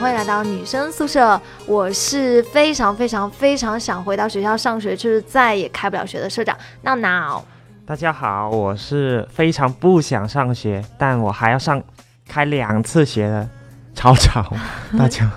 [0.00, 1.38] 欢迎来到女生宿舍。
[1.66, 7.44] 我是非常非常非常想回到学校上学，就是再也开不了学的社长闹闹。
[7.84, 11.82] 大家好，我是非常不想上学，但我还要上
[12.26, 13.46] 开两次学的
[13.94, 14.54] 草草。
[14.98, 15.30] 大家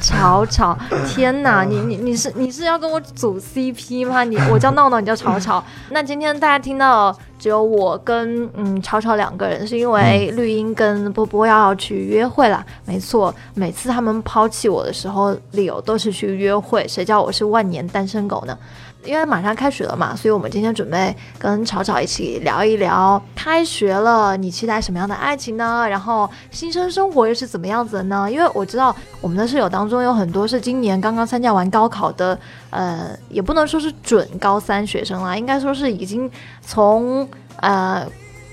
[0.00, 4.22] 吵吵，天哪，你你你是你是要跟我组 CP 吗？
[4.24, 5.62] 你我叫闹闹，你叫吵吵。
[5.90, 12.64] 那今天大家听到只有我跟嗯吵吵两个人，是因为绿茵跟波波要去约会了。
[12.84, 16.86] 没错，每次他们抛弃我的时候，理由都是去约会。
[16.86, 18.56] 谁叫我是万年单身狗呢？
[19.04, 25.86] 因为马上开学了嘛，所以我们今天准备跟草草一起聊一聊开学了，你期待什么样的爱情呢？
[25.88, 28.28] 然后新生生活又是怎么样子的呢？
[28.30, 32.38] 因为我知道我们的室友当中有很多是今年刚刚参加完高考的，
[32.70, 37.26] 呃，也不能说是准高三学生啦，应该说是已经从
[37.60, 38.06] 呃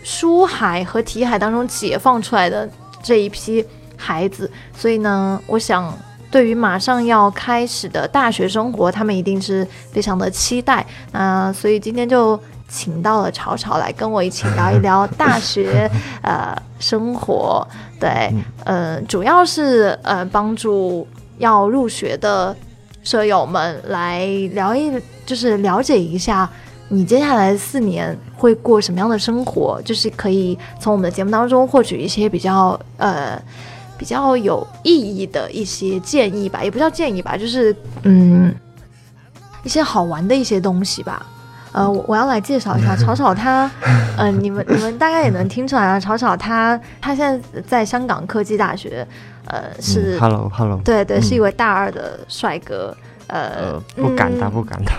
[0.04, 2.70] 书海和题海当中解放出来的
[3.04, 3.66] 这一批
[3.98, 5.92] 孩子，所以呢，我想。
[6.36, 10.86] 对于马上要开始的大学生活，他们一定是非常的期待。
[11.14, 15.90] 那所以今天就请到了草草来跟我一起聊一聊 大学
[16.22, 17.66] 呃生活。
[18.02, 18.30] 对，
[18.66, 22.54] 呃，主要是呃帮助要入学的
[23.02, 24.92] 舍友们来聊一，
[25.26, 26.50] 就是了解一下
[26.90, 33.42] 你接下来四年会过什么样的生活，就是可以从我们的节目当中获取一些比较呃。
[33.98, 38.54] 比较有意义的一些建议吧，也不叫建议吧，就是嗯，
[39.64, 41.26] 一些好玩的一些东西吧。
[41.72, 43.70] 呃，我我要来介绍一下 草草他，
[44.18, 49.06] 嗯，你们你们大概也能听出来啊， 草草他他现在在香港科技大学，
[49.48, 52.96] 呃，是 Hello Hello，对对，是一位大二的帅哥。
[53.28, 54.94] 呃，不敢当，不敢当。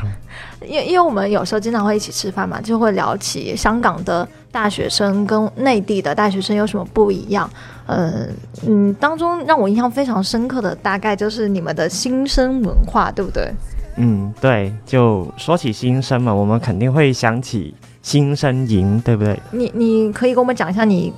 [0.69, 7.48] 因因为我们有时候经常会一起吃饭嘛，就会聊起香港的大学生跟内地的大学生有什么不一样。
[7.87, 8.27] 呃
[8.67, 13.52] 嗯，当中让我印象非常深刻的，大概就是你们的新生文化，对不对？
[13.97, 14.73] 嗯，对。
[14.85, 19.41] 就说起新生嘛，我们肯定会想起新生营，对不对？
[19.52, 21.13] 你你可以跟我们讲一下，你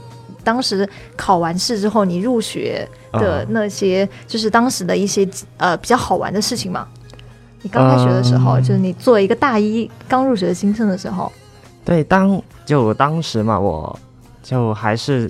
[0.44, 6.86] 当时考完试之后，你入学的那些，就是当时的一些呃比较好玩的事情吗？
[7.62, 11.32] 你刚开学的时候，就是你作为一个大一刚入学的新生的时候，
[11.84, 13.98] 对，当就当时嘛，我
[14.42, 15.28] 就还是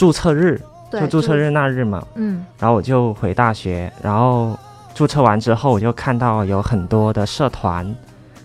[0.00, 0.58] 注册日，
[0.90, 4.58] 就注册日那日嘛，嗯，然后我就回大学，然后
[4.94, 7.94] 注册完之后，我就看到有很多的社团，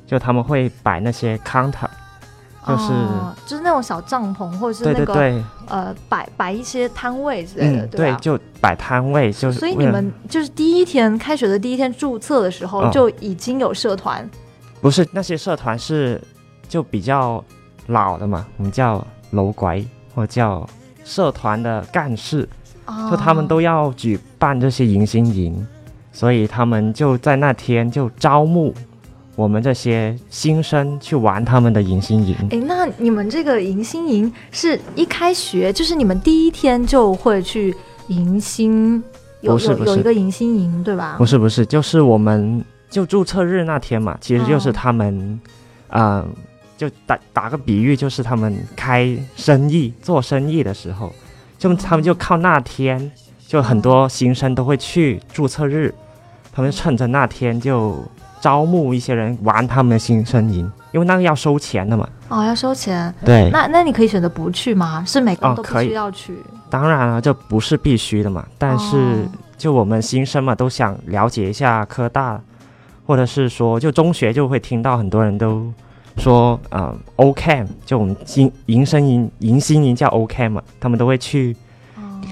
[0.06, 1.88] 就他们会摆那些 counter。
[2.68, 2.92] 就是
[3.46, 8.18] 就是那种小帐篷，或者是那个呃摆摆一些摊位之类的，对吧？
[8.20, 14.30] 就摆摊位，就是所以你们就是第一天开学的第一天注册的时候就已经有社团？
[14.82, 16.20] 不是那些社团是
[16.68, 17.42] 就比较
[17.88, 19.82] 老的嘛，我们叫楼拐
[20.16, 20.68] 或叫
[21.06, 22.46] 社团的干事，
[23.10, 25.66] 就他们都要举办这些迎新营，
[26.12, 28.74] 所以他们就在那天就招募。
[29.38, 32.34] 我们这些新生去玩他们的迎新营。
[32.52, 37.76] 哎，那你们这个迎新营是一开学就是你们第一天就会去
[38.08, 39.04] 迎新？
[39.42, 41.16] 有有有一个迎新营对吧？
[41.18, 45.40] 不是不是，就是我们就注册日那天嘛，其实就是他们，
[45.90, 46.26] 嗯，
[46.78, 51.14] 就打打个比喻，就是他们开生意做生意的时候，
[51.58, 53.12] 就他们就靠那天，
[53.48, 55.94] 就很多新生都会去注册日，
[56.54, 58.04] 他们趁着那天就。
[58.42, 62.08] 招募一些人玩他们的新生营，因为那个要收钱的嘛。
[62.30, 63.12] 哦，要收钱。
[63.26, 63.50] 对。
[63.50, 65.04] 那那你可以选择不去吗？
[65.08, 66.38] 是每个人都必须要去？
[66.70, 68.46] 当然了，这不是必须的嘛。
[68.60, 69.28] 但是
[69.58, 72.40] 就我们新生嘛，都想了解一下科大，
[73.08, 75.74] 或者是说就中学就会听到很多人都
[76.18, 77.66] 说，嗯，O.K.
[77.86, 80.50] 就我们新迎新营、迎新营叫 O.K.
[80.50, 81.56] 嘛，他们都会去，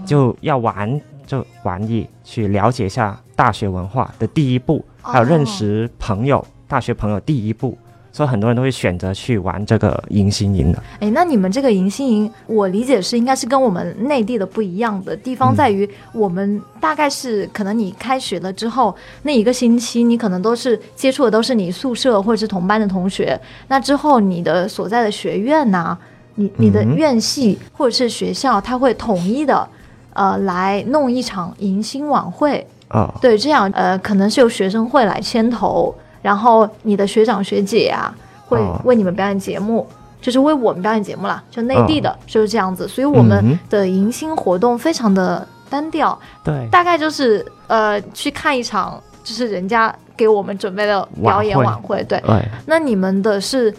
[0.06, 4.84] 就要玩这玩意，去了解一下大学文化的第一步。
[5.02, 7.78] 还有认识朋友，大学朋友第一步，
[8.14, 10.82] 所以很多人都会选择去玩这个迎新营的。
[11.00, 23.38] 哎，那你们这个迎新营，我理解是应该是跟我们内地的不一样的地方在于，我们大概是可能你开学了之后那一个星期，你可能都是接触的都是你宿舍或者是同班的同学，
[23.68, 25.98] 那之后你的所在的学院呐，
[26.36, 29.68] 你你的院系或者是学校，他会统一的，
[30.14, 32.66] 呃，来弄一场迎新晚会。
[32.90, 38.12] 啊对，这样呃，可能是由学生会来牵头，然后你的学长学姐啊，
[38.48, 39.88] 会为你们表演节目，
[40.20, 42.88] 就是为我们表演节目啦，就内地的，就是这样子。
[42.88, 52.04] 所以我们的迎新活动非常的单调，对，大概就是呃，去看一场，就是人家给我们准备的表演晚会。
[52.06, 52.20] 对，
[52.66, 53.72] 那你们的是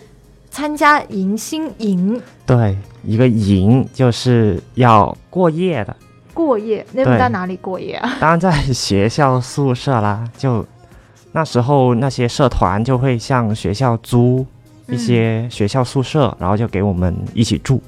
[0.50, 2.20] 参加迎新营？
[2.44, 5.96] 对，一个营就是要过夜的。
[6.34, 8.14] 过夜，那对们在哪里过夜啊？
[8.18, 10.66] 当然在学校宿舍啦，就
[11.36, 14.46] 那时候那些社团就会向学校租
[14.86, 17.82] 一些学校宿舍，然后就给我们一起住。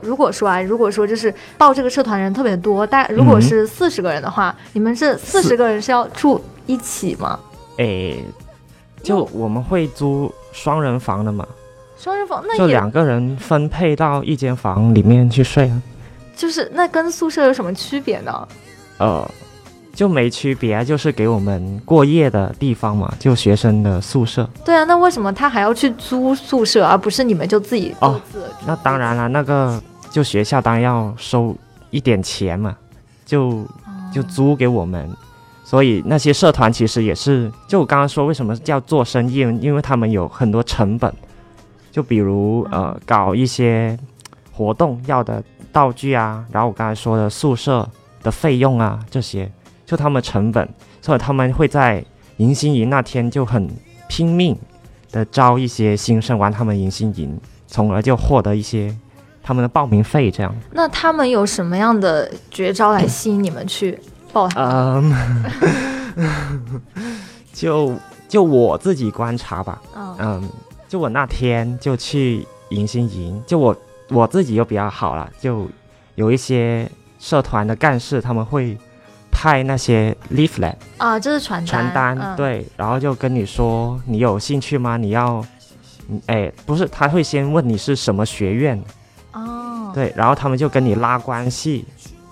[0.00, 7.38] 如果说啊，如果说就是报这个社团人特别多，但如果是四十个人的话，你们这四十个人是要住一起吗？
[7.76, 8.24] 诶，
[9.02, 11.46] 就我们会租双人房的嘛，
[11.98, 15.82] 双人房那就两个人分配到一间房里面去睡啊。
[16.34, 18.48] 就是那跟宿舍有什么区别呢？
[18.96, 19.30] 呃，
[19.96, 24.48] 就没区别啊，就是给我们过夜的地方嘛，就学生的宿舍。
[24.62, 28.20] 对啊，那为什么他还要去租宿舍，而不是你们就自己各哦
[28.66, 31.56] 那当然了，那个就学校当然要收
[31.90, 32.76] 一点钱嘛，
[33.24, 33.66] 就哦。
[34.14, 35.10] 就租给我们。
[35.64, 41.12] 所以那些社团其实也是，就我刚刚说为什么叫做生意，因为他们有很多成本，
[41.90, 43.98] 就比如呃搞一些
[44.52, 47.86] 活动要的道具啊，然后我刚才说的宿舍
[48.22, 49.50] 的费用啊这些，
[49.86, 50.68] 就他们成本，
[51.00, 52.04] 所以他们会在
[52.36, 53.70] 迎新营那天就很
[54.08, 54.54] 拼命
[55.10, 58.94] 的招一些新生玩他们迎新营，从而就获得一些
[59.42, 60.54] 他们的报名费这样。
[60.72, 63.98] 那他们有什么样的绝招来吸引你们去
[64.32, 65.44] 报他们？
[66.16, 66.82] 嗯，
[67.52, 67.94] 就
[68.28, 70.50] 就我自己观察吧，嗯嗯，
[70.88, 73.76] 就我那天就去迎新营，就我
[74.08, 75.66] 我自己又比较好了，就
[76.16, 78.76] 有一些社团的干事他们会
[79.36, 84.96] 派那些 leaflet 啊，就是传单，传单，嗯、对，然后就跟你说你有兴趣吗？
[84.96, 85.44] 你要，
[86.08, 88.82] 嗯哎，不是，他会先问你是什么学院，
[89.32, 91.84] 哦，对，然后他们就跟你拉关系，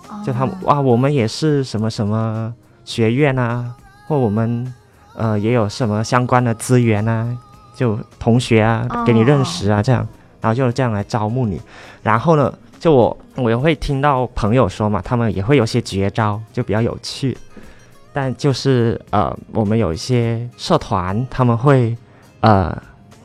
[0.09, 2.51] 哦，就他们哇，我们也是什么什么
[2.83, 3.71] 学院啊，
[4.07, 4.73] 或我们
[5.15, 7.37] 呃也有什么相关的资源啊，
[7.75, 9.03] 就同学啊哦。
[9.05, 10.05] 给你认识啊，这样，
[10.41, 11.61] 然后就这样来招募你。
[12.01, 17.37] 然后呢，就我我也会听到朋友说嘛，他们也会有些绝招，就比较有趣。
[18.13, 21.95] 但就是呃，我们有一些社团，他们会
[22.39, 22.75] 呃，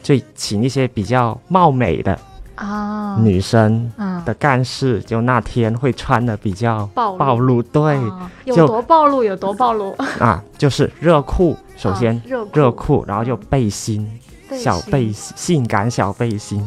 [0.02, 2.18] 就请一些比较貌美的
[2.56, 7.18] 啊，女生嗯的干事，就那天会穿的比较暴露。
[7.18, 14.10] 暴露，对、哦有多暴露有多暴露， 啊，就是热裤，首先、啊热热裤，然后就背心，
[14.58, 16.66] 小背心性感小背心，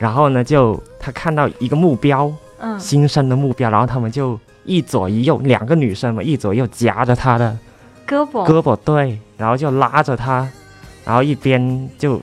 [0.00, 7.54] 然后呢，就他看到一个目标，嗯新生的目标，然后他们就一左一右，两个女生嘛，一左一右夹着他的
[8.08, 10.48] 胳膊胳膊，对，然后就拉着他，
[11.04, 12.18] 然后一边就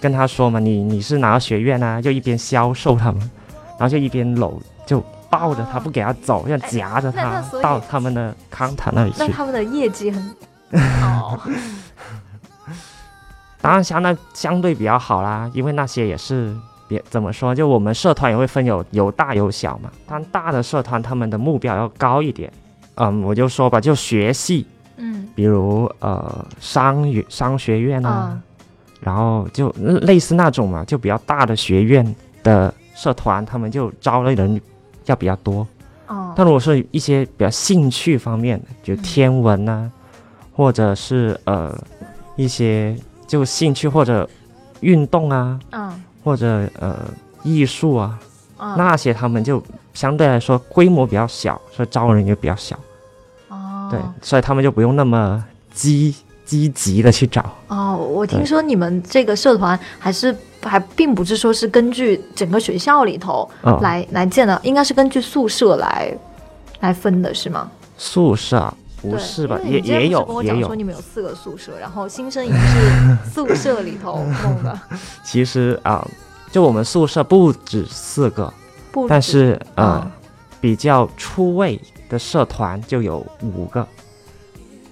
[0.00, 2.00] 跟他说嘛，你你是哪个学院啊？
[2.00, 3.18] 就一边销售他们，
[3.70, 9.16] 然后就一边搂，就抱着他哦不给他走，要夹着他到他们的康塔那里去。
[9.18, 10.22] 那他们的业绩很
[11.00, 11.40] 好，
[13.60, 16.54] 当然相那相对比较好啦，因为那些也是
[16.88, 19.90] 别怎么说，就我们社团也会分有有大有小嘛。
[20.06, 22.50] 但大的社团他们的目标要高一点，
[22.96, 28.42] 嗯，我就说吧，就学系，嗯比如呃商学商学院啊，啊
[29.00, 34.60] 然后就类似那种嘛，就比较大的学院的社团，他们就招的人
[35.04, 35.64] 要比较多。
[36.08, 39.90] 哦，但如果是一些比较兴趣方面的，就嗯天文啊，
[40.52, 41.72] 或者是呃
[42.34, 42.96] 一些
[43.26, 44.28] 就兴趣或者
[44.80, 46.94] 运动啊，嗯或者呃
[47.42, 48.18] 艺术啊，
[48.58, 49.62] 嗯那些他们就
[49.94, 52.78] 相对来说规模比较小，所以招人也比较小，
[53.48, 55.42] 哦对，所以他们就不用那么
[55.72, 57.42] 积积极的去找。
[57.68, 66.14] 哦，我听说你们这个社团还是还并不是说是根据整个学校里头嗯，来、来建的，应该是根据宿舍来
[66.80, 67.70] 来分的是吗？
[67.96, 69.58] 宿舍啊不是吧？
[69.64, 74.80] 也也有也有讲说，你们有四个宿舍，然后新生营 是宿舍里头弄的，
[75.24, 76.06] 其实啊、
[76.50, 78.52] 就我们宿舍不止四个，
[79.08, 80.00] 但是呃。
[80.04, 80.10] 嗯
[80.60, 83.86] 比较出位的社团就有五个，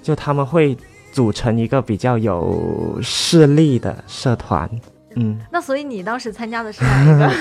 [0.00, 0.78] 就他们会
[1.10, 4.70] 组成一个比较有势力的社团。
[5.16, 7.32] 嗯，那所以你当时参加的是哪一个？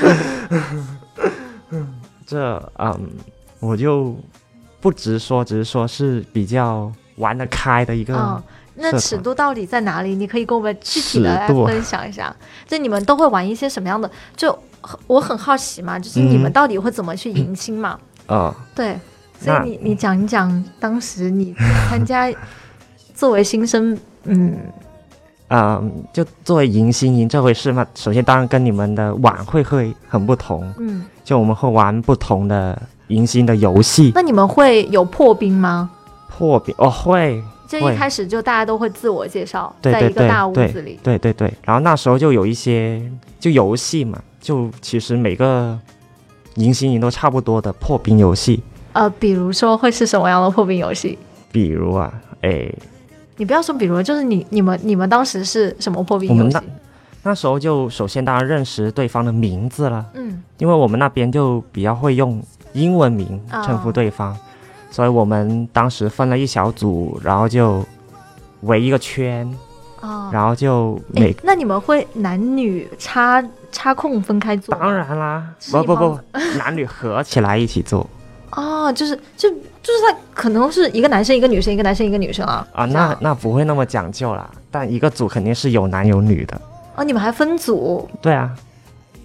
[2.25, 2.99] 这嗯，
[3.59, 4.17] 我就
[4.85, 8.15] 不直说，只是说是比较玩得开的一个。
[8.15, 8.43] 嗯，
[8.75, 10.13] 那尺度到底在哪里？
[10.13, 12.31] 你可以跟我们具体的来分享一下。
[12.67, 14.07] 就你们都会玩一些什么样的？
[14.37, 14.55] 就
[15.07, 17.97] 我很好奇嘛，就是你们嗯到底会怎么去迎新嘛？
[18.27, 18.95] 嗯，对，
[19.39, 21.55] 所以你你讲一讲当时你
[21.89, 22.31] 参加
[23.15, 24.55] 作为新生，嗯
[25.47, 34.11] 嗯，就作为迎新营这回事嘛，首先当然跟你们的晚会会很不同，嗯，就我们会玩不同的迎新的游戏。
[34.15, 35.89] 那你们会有破冰吗？
[36.29, 43.01] 破冰哦，会，就一开始就大家都会自我介绍，在一个大屋子里，对对对，然后那时候就有一些
[43.39, 45.79] 就游戏嘛，就其实每个
[46.55, 48.61] 迎新营都差不多的破冰游戏，
[48.93, 51.17] 呃，比如说会是什么样的破冰游戏？
[51.51, 52.69] 比如啊，哎，
[53.37, 56.63] 你不要说比如，就是你你们你们当时是什么破冰我们游戏那？
[57.23, 62.41] 那时候就首先当然认识对方的名字了，嗯因为我们那边就比较会用
[62.75, 64.35] 英文名称呼对方，
[64.91, 67.83] 所以我们当时分了一小组，然后就
[68.61, 69.49] 围一个圈，
[70.01, 74.75] 哦，然后就每、那你们会男女插插空分开做？
[74.75, 76.19] 当然啦，不不不，
[76.59, 78.07] 男女合起来一起做。
[78.51, 82.67] 哦，就是就就是他可能是一个男生一个女生，一个男生一个女生啊。
[82.73, 86.61] 啊，那那不会那么讲究啦，但一个组肯定是有男有女的，
[86.95, 88.09] 哦，你们还分组？
[88.21, 88.49] 对啊，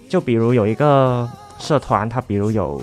[0.09, 1.29] 就比如有一个
[1.59, 2.81] 社团，他比如有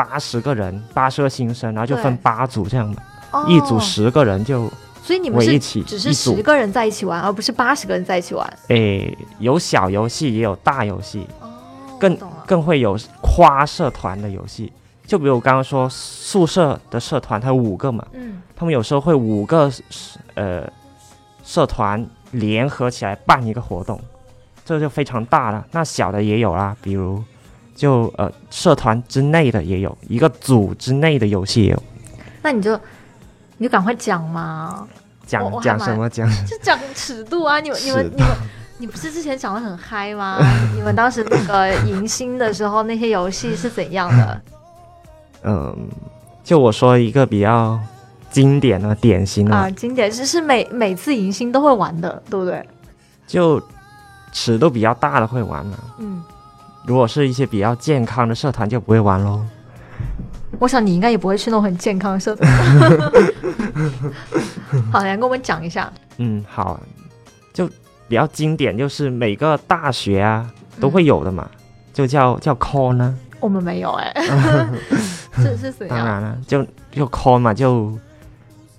[0.00, 3.02] 八十个人，八十个新生，然后就分八组这样的，
[3.32, 4.66] 哦，一组十个人就
[5.02, 8.58] 所以你们是只是十个人在一起玩，而不是八十个人在一起玩。
[8.68, 11.50] 诶，有小游戏也有大游戏，哦，
[11.98, 12.16] 更。
[12.46, 14.72] 更会有跨社团的游戏。
[15.06, 19.70] 就比如我刚刚说宿舍的社团，它有五个嘛，嗯，他们有时候会五个
[20.34, 20.68] 呃
[21.44, 24.00] 社团联合起来办一个活动，
[24.64, 25.64] 这就非常大了。
[25.70, 27.22] 那小的也有啦，比如
[27.80, 31.82] 就呃社团之内的也有，一个组之内的游戏也有。
[32.42, 32.78] 那你就
[33.56, 34.86] 你就赶快讲嘛，
[35.26, 36.28] 讲讲什么讲？
[36.44, 37.58] 就讲尺度啊！
[37.58, 38.30] 你们你们你们。
[38.76, 40.38] 你不是之前讲的很嗨吗？
[40.76, 44.40] 你们当时那个迎新的时候，那些游戏是怎样的？
[45.44, 45.88] 嗯，
[46.44, 47.80] 就我说一个比较
[48.30, 52.66] 经典的、典型的，啊，经典是是每每次迎新都会玩的，对不对？
[53.26, 53.62] 就
[54.32, 55.78] 尺度比较大的会玩嘛。
[55.98, 56.22] 嗯，
[56.86, 59.44] 如果是一些比较健康的社团就不会玩喽。
[60.58, 62.50] 我想你应该也不会去那种很健康的社团。
[64.92, 65.90] 好，来跟我们讲一下。
[66.18, 66.80] 嗯，好，
[67.52, 67.68] 就
[68.08, 71.48] 比较经典，就是每个大学啊都会有的嘛，
[71.92, 74.12] 就叫叫 call 呢、我们没有 哎、
[75.36, 75.98] 是是怎样？
[75.98, 77.96] 当然了，就就 call 嘛，就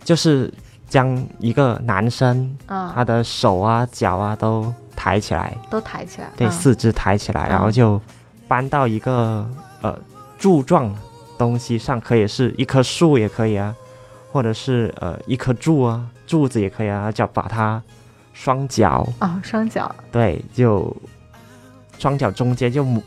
[0.04, 0.54] 就是
[0.88, 6.30] 将一个男生啊、他的手啊脚啊都抬起来，都抬起来。
[6.38, 8.00] 对，嗯四肢抬起来，嗯然后就
[8.48, 9.50] 搬到一个
[9.82, 9.98] 呃
[10.38, 10.94] 柱状
[11.40, 13.76] 东西上，可以是一棵树也可以啊，
[14.32, 17.82] 或者是呃一棵柱啊，柱子也可以啊，叫把它
[18.32, 20.96] 双脚啊，双脚对，就
[21.98, 23.02] 双脚中间就磨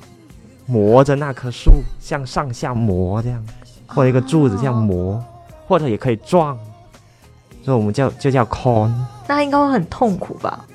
[0.66, 1.70] 磨着那棵树，
[2.00, 3.46] 向上下磨这样，
[3.86, 5.24] 或者一个柱子这样哦磨，
[5.68, 6.58] 或者也可以撞，
[7.62, 8.92] 所以我们叫就叫 con。
[9.28, 10.66] 那应该会很痛苦吧？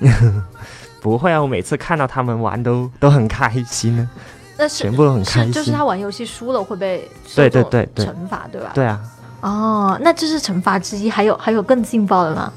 [1.00, 4.08] 不会啊，我每次看到他们玩都都很开心呢，
[4.56, 5.52] 那是全部都很开心。
[5.52, 8.70] 就是他玩游戏输了会被受对对对对惩罚，对吧？
[8.74, 9.00] 对啊，
[9.40, 12.52] 哦，那这是惩罚之一，还有还有更劲爆的吗？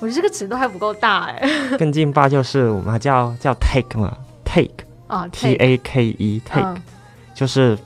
[0.00, 1.48] 我觉得这个尺度还不够大哎。
[1.78, 6.82] 更劲爆就是我们叫叫 take 嘛，take 啊 t a k e take，、嗯
[7.34, 7.76] 就是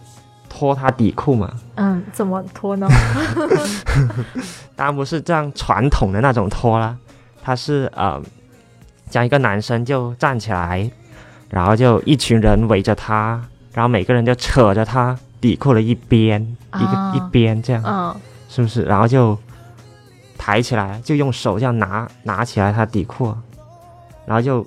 [0.49, 1.51] 脱他底裤嘛。
[1.77, 2.87] 嗯，怎么脱呢？
[4.77, 6.95] 当然不是这样传统的那种脱啦，
[7.43, 8.21] 它是呃，
[9.09, 10.91] 将一个男生就站起来，
[11.51, 13.41] 然后就一群人围着他，
[13.73, 16.41] 然后每个人就扯着他底裤的一边，
[16.75, 18.15] 一个啊一边这样，嗯，
[18.49, 18.83] 是不是？
[18.83, 19.39] 然后就
[20.37, 23.35] 抬起来，就用手这样拿拿起来他底裤，
[24.27, 24.67] 然后就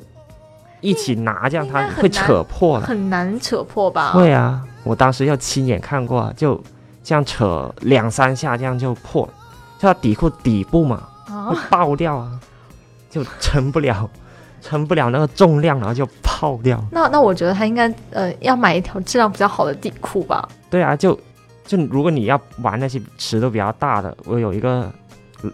[0.79, 2.85] 一起拿，这样他会扯破的。
[2.87, 4.11] 很难扯破吧？
[4.11, 6.61] 会啊，我当时就亲眼看过啊，就
[7.03, 9.33] 这样扯两三下，这样就破了，
[9.77, 11.03] 就他底裤底部嘛
[11.69, 12.39] 爆掉啊，
[13.09, 14.09] 就撑不了，
[14.61, 16.81] 撑不了那个重量，然后就泡掉。
[16.91, 20.47] 那那我觉得他应该呃要买一条质量比较好的底裤吧。
[20.69, 21.19] 对啊，就
[21.65, 24.91] 就如果你要玩那些尺度比较大的，我有一个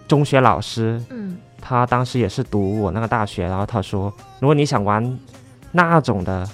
[0.08, 5.20] 中学老师，嗯，他当时也是读我那个大学，然后他说，如果你想玩
[5.72, 6.48] 那种的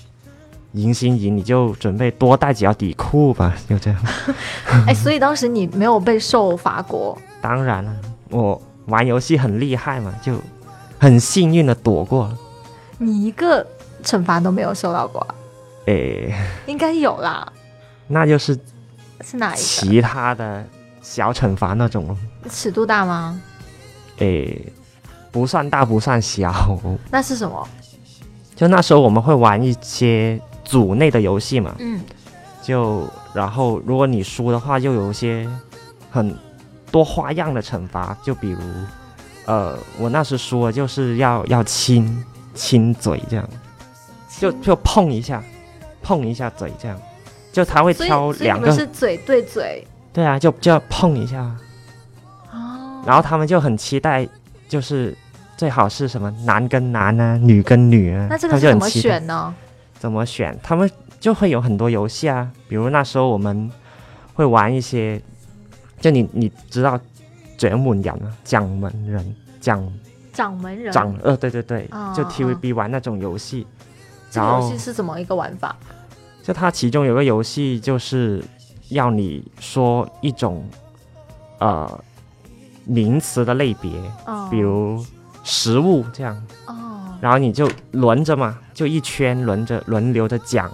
[0.73, 3.99] 迎新营，你就准备多带几条底裤吧， 就这样。
[4.87, 7.17] 哎，所以当时你没有被受罚过。
[7.41, 7.95] 当然了，
[8.29, 10.33] 我玩游戏很厉害嘛，就
[10.97, 12.37] 很幸运的躲过了。
[13.05, 13.65] 你一个
[14.03, 15.35] 惩罚都没有受到过啊、
[15.85, 16.33] 诶，
[16.65, 17.51] 应该有啦，
[18.07, 18.57] 那就是
[19.21, 19.57] 是哪一个？
[19.57, 20.63] 其他的
[21.01, 22.17] 小惩罚那种，
[22.49, 23.39] 尺度大吗？
[24.17, 24.71] 诶，
[25.31, 26.79] 不算大不算小。
[27.11, 27.67] 那是什么？
[28.55, 31.99] 就那时候我们会玩一些组内的游戏嘛，嗯，
[32.61, 35.49] 就然后如果你输的话，又有一些
[36.11, 36.37] 很
[36.91, 38.59] 多花样的惩罚，就比如，
[39.45, 43.49] 呃，我那时输了就是要要亲亲嘴这样，
[44.39, 45.43] 就就碰一下，
[46.01, 46.99] 碰一下嘴这样，
[47.51, 48.71] 就他会挑两个。
[48.71, 49.85] 是嘴对嘴。
[50.11, 51.55] 对啊，就就要碰一下，
[52.51, 53.01] 哦。
[53.05, 54.27] 然后他们就很期待，
[54.69, 55.17] 就是
[55.57, 59.53] 最好是什么男跟男啊，女跟女啊，那这个是怎么选呢？
[59.97, 60.55] 怎么选？
[60.61, 60.87] 他们
[61.19, 63.71] 就会有很多游戏啊，比如那时候我们
[64.35, 65.19] 会玩一些，
[65.99, 66.99] 就你你知道
[67.57, 69.83] 掌门人啊，掌门人掌
[70.33, 73.65] 掌门人，掌呃对对对，就 TVB 玩那种游戏，
[74.29, 75.17] 这个然后游戏是怎么？
[75.21, 75.75] 一个玩法？
[76.41, 78.43] 就它其中有个游戏就是
[78.89, 80.67] 要你说一种
[81.59, 82.03] 呃
[82.85, 83.91] 名词的类别，
[84.25, 84.47] 哦。
[84.51, 85.05] 比如
[85.43, 86.35] 食物这样，
[86.65, 90.69] 哦，然后你就轮着嘛，就一圈轮着轮流着讲，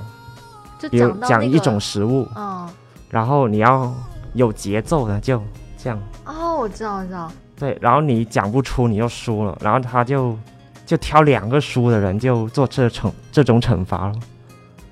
[0.80, 2.68] 就比如讲到那个讲一种食物，哦。
[3.10, 3.94] 然后你要
[4.34, 5.42] 有节奏的，就
[5.78, 6.00] 这样。
[6.26, 10.38] 哦，我知道我知道，对，然后你讲不出，你就输了，然后他就
[10.86, 14.14] 就挑两个输的人就做这惩这种惩罚了。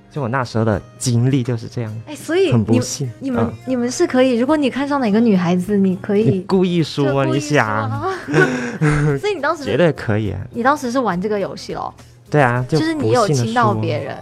[0.10, 3.12] 就我那时候的经历就是这样，哎，所以很你们不幸。
[3.20, 8.10] 你们、嗯你们是可以，如果你看上哪个女孩子，你可你以故意输啊，你想，啊
[9.20, 10.40] 所以你当时绝对可以啊。
[10.52, 11.94] 你当时是玩这个游戏咯，
[12.32, 14.18] 对啊，就就是你有亲到输别人，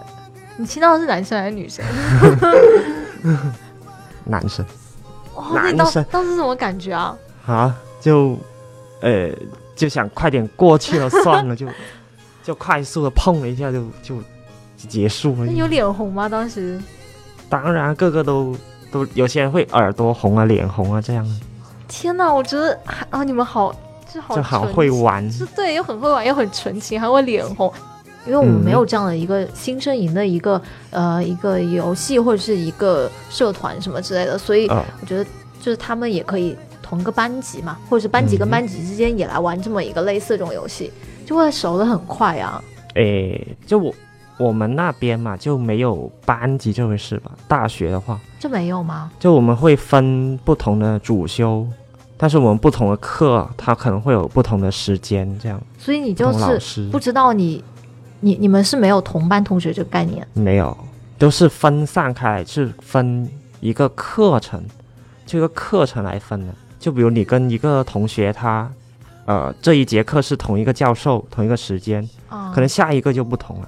[0.58, 1.86] 你亲到的是男生还是女生？
[4.26, 4.66] 男生
[5.36, 7.16] 哇，那你当男生当时什么感觉啊？
[7.46, 7.76] 啊，
[8.06, 8.38] 就
[9.02, 9.32] 呃
[9.76, 11.68] 就想快点过去了，算了，就
[12.46, 14.16] 就快速的碰了一下就就
[14.78, 15.52] 就结束了那。
[15.52, 16.30] 你有脸红吗？
[16.30, 16.80] 当时？
[17.50, 18.56] 当然，个个都
[18.92, 21.26] 都有些人会耳朵红啊、脸红啊这样，
[21.88, 23.74] 天哪，我觉得啊，你们好，
[24.14, 25.28] 就好就好会玩。
[25.32, 27.74] 是对，又很会玩，又很纯情，还会脸红。
[28.28, 35.24] 因为我们嗯没有这样的一个新生营的一个、呃一个游戏或者是一个社团什么之类的，所以呃，我觉得
[35.60, 36.56] 就是他们也可以
[36.88, 40.92] 同个班级嘛，或者是班级跟嗯班级之间也来玩这么一个类似这种游戏，
[41.26, 42.64] 就会熟的很快啊。
[42.94, 43.96] 诶，就我
[44.38, 47.32] 我们那边嘛，就没有班级这回事吧。
[47.48, 49.10] 大学的话，就没有吗？
[49.20, 51.68] 就我们会分不同的主修，
[52.18, 55.60] 但是我们不同的课，它可能会有不同的时间，这样。
[55.80, 57.64] 所以你就是不知道你
[58.20, 60.26] 你你们是没有同班同学这个概念。
[60.34, 60.78] 没有，
[61.18, 63.28] 都是分散开来，是分
[63.60, 64.64] 一个课程，
[65.26, 66.54] 这个课程来分的。
[66.86, 68.72] 就比如你跟一个同学他，
[69.26, 73.68] 呃，这一节课是同一个教授，同一个时间，啊，可能下一个就不同了。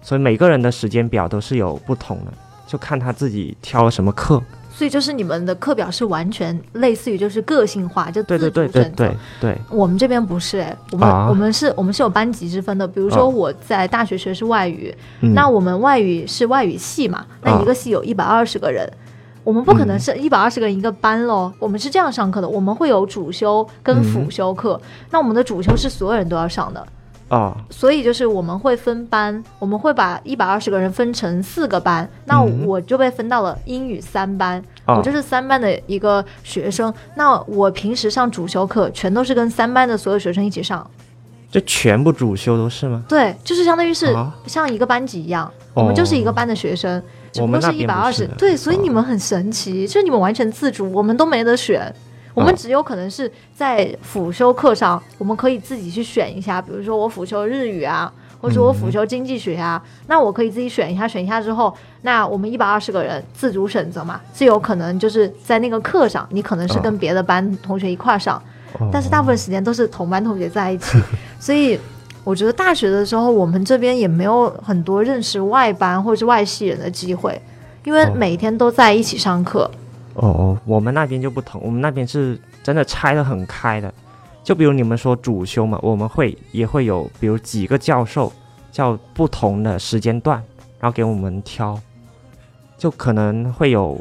[0.00, 2.32] 所以每个人的时间表都是有不同的，
[2.64, 4.40] 就看他自己挑了什么课。
[4.70, 8.92] 所以就是你们的课表是完全类似于就是个性化，就对自对对对。
[8.94, 12.86] 对对，我们这边不是哎、我们、啊我们是我们是有班级之分的。
[12.86, 18.88] 比如说哦我在大学学是外语，嗯那我们外语是外语系嘛，那啊一个系有一百二十个人。
[19.48, 19.98] 我们不可能嗯。
[19.98, 24.78] 是一百二十个人一个班喽，我们是这样上课的，我们会有主修跟辅嗯修课。
[25.10, 26.86] 那我们的主修是所有人都要上的，
[27.28, 36.92] 啊，所以就是我们会分班，我们会把一百二十个人分成四个班，那嗯我就被分到了英语三班，哦我就是三班的一个学生。
[37.14, 40.86] 那我平时上主修课，全都是跟三班的所有学生一起上，
[41.50, 43.02] 就全部主修都是吗？
[43.08, 44.36] 对，就是相当于是啊。
[44.46, 47.02] 像一个班级一样，我们就是一个班的学生，
[47.38, 48.26] 只不过是我们那一百二十。
[48.38, 51.92] 对，所以哦你们很神奇，就是你们完全自主，我们都没得选。
[52.34, 68.40] 我们哦只有可能是在辅修课上，我们可以自己去选一下，比如说我辅修日语啊，或者我辅修经济学啊，那我可以自己选一下，选一下之后，那我们一百二十个人自主选择嘛，是有可能就是在那个课上，你可能是哦跟别的班同学一块儿上，
[68.78, 68.88] 哦。
[68.92, 70.96] 但是大部分时间都是同班同学在一起，
[71.40, 71.76] 所以
[72.28, 77.40] 我觉得大学的时候，我们这边也没有很多认识外班或者是外系人的机会，
[77.84, 79.70] 因为哦每天都在一起上课。
[80.12, 83.90] 哦，我们那边就不同，我们那边是真的拆得很开的。
[84.44, 88.30] 就比如你们说主修嘛，我们会也会有，比如几个教授
[88.70, 90.36] 叫不同的时间段，
[90.78, 91.80] 然后给我们挑，
[92.76, 93.98] 就可能会有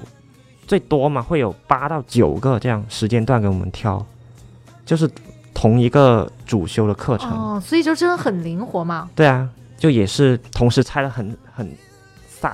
[0.65, 4.05] 最多嘛，会有八到九个这样时间段给我们挑，
[4.85, 5.09] 就是
[5.57, 7.31] 同一个主修的课程。
[7.31, 9.09] 哦，所以就真的很灵活嘛。
[9.15, 11.67] 对啊，就也是同时拆得很很
[12.29, 12.51] 散，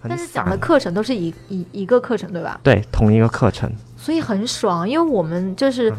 [0.00, 0.56] 很但是讲的。
[0.56, 2.58] 课程都是一一一个课程，对吧？
[2.64, 3.70] 对，同一个课程。
[3.96, 5.96] 所以很爽，因为我们就是嗯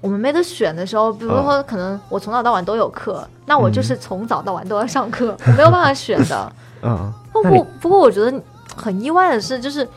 [0.00, 6.52] 我们没得选的时候，比如说可能我从早到晚都有课，那我就是从早到晚都要上课，我没有办法选的。
[6.82, 7.40] 嗯，不
[7.80, 8.42] 不过，我觉得
[8.74, 9.88] 很意外的是，就是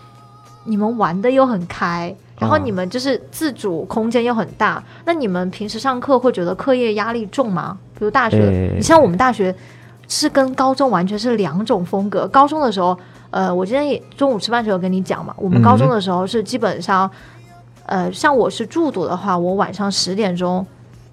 [0.63, 4.83] 你们玩的又很开，然后哦你们就是自主空间又很大。
[5.05, 7.77] 那你们平时上课会觉得课业压力重吗？
[7.97, 9.53] 比如大学，呃你像我们大学
[10.07, 12.27] 是跟高中完全是两种风格。
[12.27, 12.95] 高中的时候，
[13.31, 17.09] 呃，我今天也中午吃饭时候跟你讲嘛，我们嗯高中的时候是基本上，
[17.87, 20.63] 呃，像我是住读的话，我晚上十点钟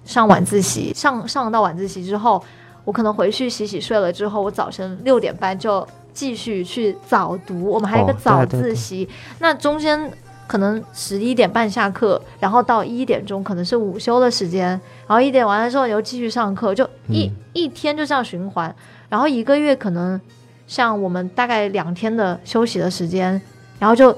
[0.03, 2.39] 上晚自习，上上到晚自习之后，
[2.83, 9.09] 我可能回去洗洗睡了之后，我早晨六点半就继续去早读，我们还有一个哦对早对对自习，
[9.39, 10.11] 那中间。
[10.47, 14.69] 可能十一点半下课，然后到一点钟可能是午休的时间，
[15.07, 18.73] 然后一点完了之后你又继续上课，就一、嗯一天就这样循环，
[19.09, 20.19] 然后一个月可能
[20.67, 23.41] 像我们大概两天的休息的时间，
[23.79, 24.15] 然后就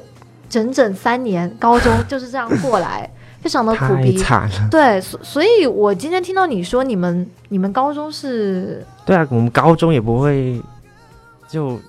[0.49, 3.09] 整整三年高中就是这样过来，
[3.41, 4.17] 非常的苦逼。
[4.17, 4.67] 惨了。
[4.71, 10.61] 对，所所以，我今天听到你说你们你们高中是对啊，我们高中也不会
[11.47, 11.79] 就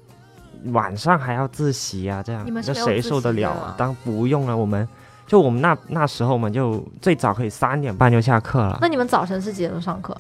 [0.67, 3.61] 晚上还要自习啊，这样你们是那谁受得了啊？
[3.69, 4.87] 啊当不用了，我们
[5.27, 10.17] 就我们那那时候嘛，就最早可以三点半就下课了，那你们早晨是几点钟上课？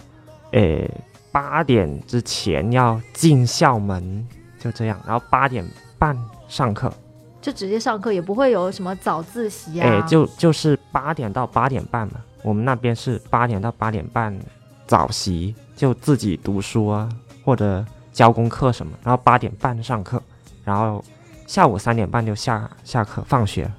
[0.53, 0.90] 诶，
[1.31, 4.27] 八点之前要进校门，
[4.59, 5.66] 就这样，然后八点
[5.98, 6.16] 半
[6.48, 6.92] 上课，
[7.40, 9.88] 就直接上课，也不会有什么早自习啊？
[9.88, 14.38] 诶，就就是八点到八点半嘛，我们那边是八点到八点半
[14.87, 17.09] 早习，就自己读书啊，
[17.44, 17.85] 或者
[18.18, 20.20] 交功课什么，然后八点半上课，
[20.64, 21.04] 然后
[21.46, 23.70] 下午三点半就下下课放学。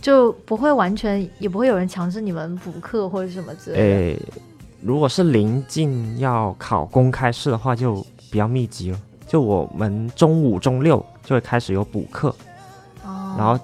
[0.00, 3.82] 就不会完全，也不会有人强制你们补课或者什么之类的。
[3.84, 4.22] 诶，
[4.80, 9.00] 如果是临近要考公开试的话，就比较密集了。
[9.26, 12.28] 就我们中五、中六就会开始有补课，
[13.04, 13.58] 哦然后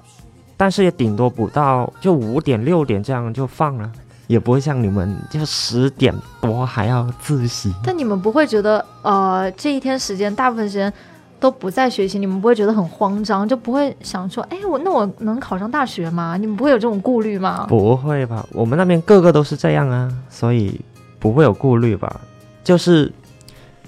[0.56, 3.92] 但是也顶多补到就五点、六点这样就放了，
[4.32, 7.70] 也不会像你们就十点多还要自习。
[7.84, 10.90] 但你们不会觉得，呃，这一天时间大部分时间
[11.38, 16.38] 都不在学习，你们不会觉得很慌张，就不会想说，哎，我那我能考上大学吗？
[16.38, 17.66] 你们不会有这种顾虑吗？
[17.68, 18.46] 不会吧？
[18.52, 20.80] 我们那边个个都是这样啊，所以
[21.18, 22.18] 不会有顾虑吧？
[22.64, 23.12] 就是，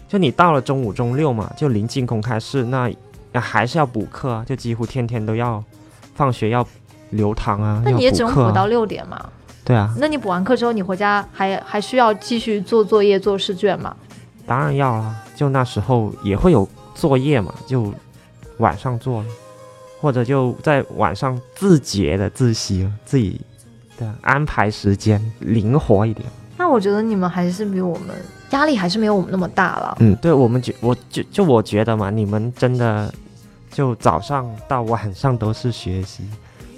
[0.07, 2.93] 就你到了中午、中六嘛，就临近公开试，那
[3.33, 5.65] 那还是要补课啊，就几乎天天都要
[6.15, 6.67] 放学要
[7.13, 8.67] 留堂啊，那你也只用补课、能补到啊。
[8.67, 9.25] 六点嘛？
[9.65, 13.97] 对啊，那你补完课之后，你回家还还需要继续做作业、做试卷吗？
[14.47, 15.17] 当然要啦。
[15.35, 17.93] 就那时候也会有作业嘛，就
[18.59, 19.29] 晚上做了，
[20.01, 23.41] 或者就在晚上自觉的自习了，自己
[23.99, 26.25] 的安排时间灵活一点。
[26.57, 28.15] 那我觉得你们还是比我们
[28.51, 29.97] 压力还是没有我们那么大了。
[29.99, 33.13] 嗯，对我们觉我就就我觉得嘛，你们真的
[33.73, 36.23] 就早上到晚上都是学习，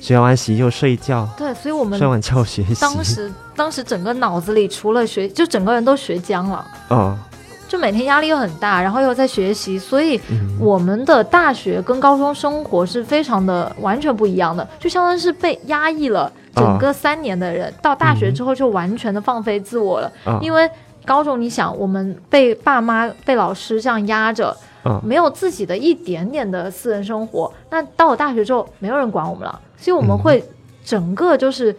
[0.06, 2.76] 学完习就睡觉，对，所以我们睡完觉学习。
[2.80, 7.18] 当时当时整个脑子里除了学，就整个人都学僵了，哦，
[7.66, 20.12] 就每天压力又很大，然后又在学习，所以嗯，我们的大学跟高中生活是非常的完全不一样的，就相当于是被压抑了整个三年的人，到大学之后就完全的放飞自我了。
[20.24, 20.70] 啊因为
[21.04, 27.52] 高中你想，我们被爸妈、被老师这样压着，啊没有自己的一点点的私人生活。
[27.70, 30.44] 那到了大学之后，没有人管我们了，所以我们嗯会
[30.84, 31.74] 整个就是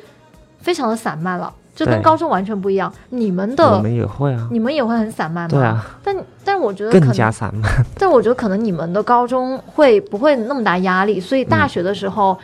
[0.59, 2.91] 非常的散漫了，就跟高中完全不一样。
[3.09, 5.57] 你们我的们也会啊，你们也会很散漫吗？
[5.57, 7.71] 对啊，但但我觉得更加散漫。
[7.97, 12.37] 但我觉得可能你们的高中会不会那么大压力，所以嗯大学的时候、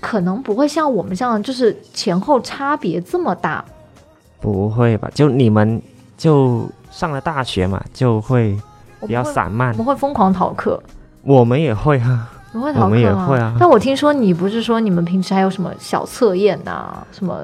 [0.00, 3.64] 可能不会像我们这样，就是前后差别这么大。
[4.40, 5.10] 不会吧？
[5.14, 5.80] 就你们
[6.16, 8.56] 就上了大学嘛，就会
[9.02, 9.76] 比较散漫我。
[9.78, 10.82] 们会疯狂逃课，
[11.22, 12.84] 我们也会啊，你会逃课吗？
[12.86, 17.38] 我们也会啊但我听说你不是说你们平时还有什么小测验呐、什么？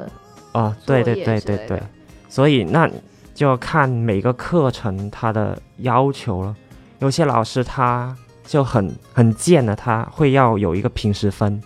[0.52, 1.82] 哦，对对对对对，
[2.28, 2.88] 所以那
[3.34, 6.54] 就要看每个课程它的要求了。
[6.98, 11.60] 有些老师他就很很贱的，他会要有一个平时分，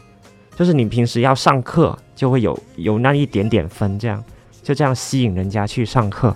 [0.55, 4.23] 就是你平时要上课就会有有那一点点分，这样
[4.63, 6.35] 就这样吸引人家去上课。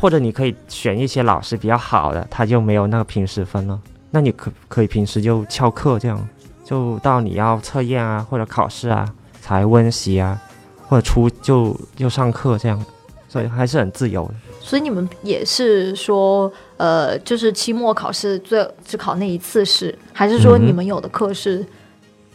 [0.00, 3.78] 或者你可以选一些老师比较好的，他就没有那个平时分了。
[4.10, 6.28] 那你可可以平时就翘课，这样
[6.64, 9.06] 就到你要测验啊或者考试啊
[9.40, 10.40] 才温习啊，
[10.88, 12.84] 或者出就就上课这样，
[13.28, 14.34] 所以还是很自由的。
[14.60, 21.64] 所以你们也是说，呃，就是期末考试最只考那一次试，还是说你们有的课是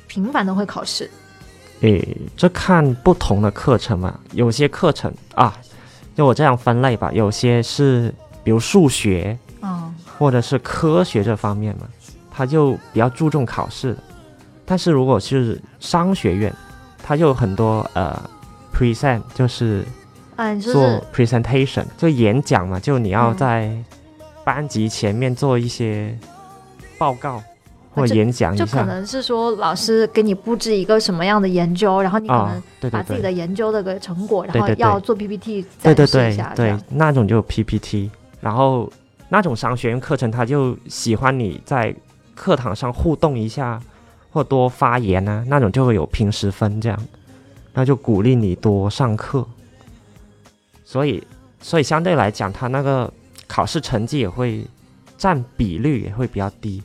[0.07, 1.09] 频繁的会考试？
[1.81, 5.55] 诶，这看不同的课程嘛，有些课程啊，
[6.15, 11.87] 就我这样分类吧，有些是比如数学嗯，或者是科学这方面嘛，
[12.31, 13.99] 他就比较注重考试的。
[14.65, 16.53] 但是如果是商学院，
[17.03, 18.17] 他就有很多呃
[18.73, 19.83] present，就是
[20.35, 20.81] 啊，做
[21.13, 23.37] presentation，就演讲嘛，就你要嗯。
[23.37, 23.71] 在
[24.43, 26.17] 班级前面做一些
[26.99, 27.41] 报告
[27.95, 34.81] 或者演讲一就可能是说老师给你布置一个什么样的研究，然后你可啊能，对对对，把自己的研究的个成果，然后对对对。
[34.81, 38.91] 要做 PPT 对对展示一对对下这样，那种就有 PPT，然后
[39.29, 41.95] 那种商学院课程，他就喜欢你在
[42.35, 43.81] 课堂上互动一下，
[44.29, 46.99] 或多发言啊，那种就会有平时分这样，
[47.73, 49.45] 那就鼓励你多上课。
[50.83, 51.23] 所以，
[51.61, 53.11] 所以相对来讲，他那个
[53.47, 54.65] 考试成绩也会
[55.17, 56.83] 占比率也会比较低。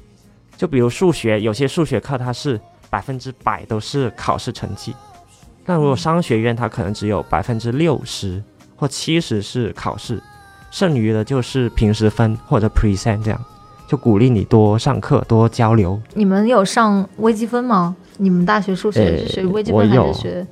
[0.61, 4.95] 就比如数学，有些数学课它是百分之百都是考试成绩，
[5.65, 8.45] 那如果嗯商学院它可能只有百分之六十
[8.77, 10.23] 或七十是考试，
[10.71, 13.43] 剩余的就是平时分或者 present 这样，
[13.89, 15.99] 就鼓励你多上课、多交流。
[16.13, 17.97] 你们有上微积分吗？
[18.19, 20.47] 你们大学数学是学微积分还是学？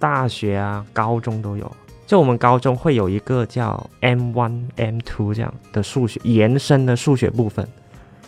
[0.00, 1.70] 大学啊、高中都有。
[2.04, 7.64] 就我们高中会有一个叫 M one、M two 这样的数学延伸的数学部分，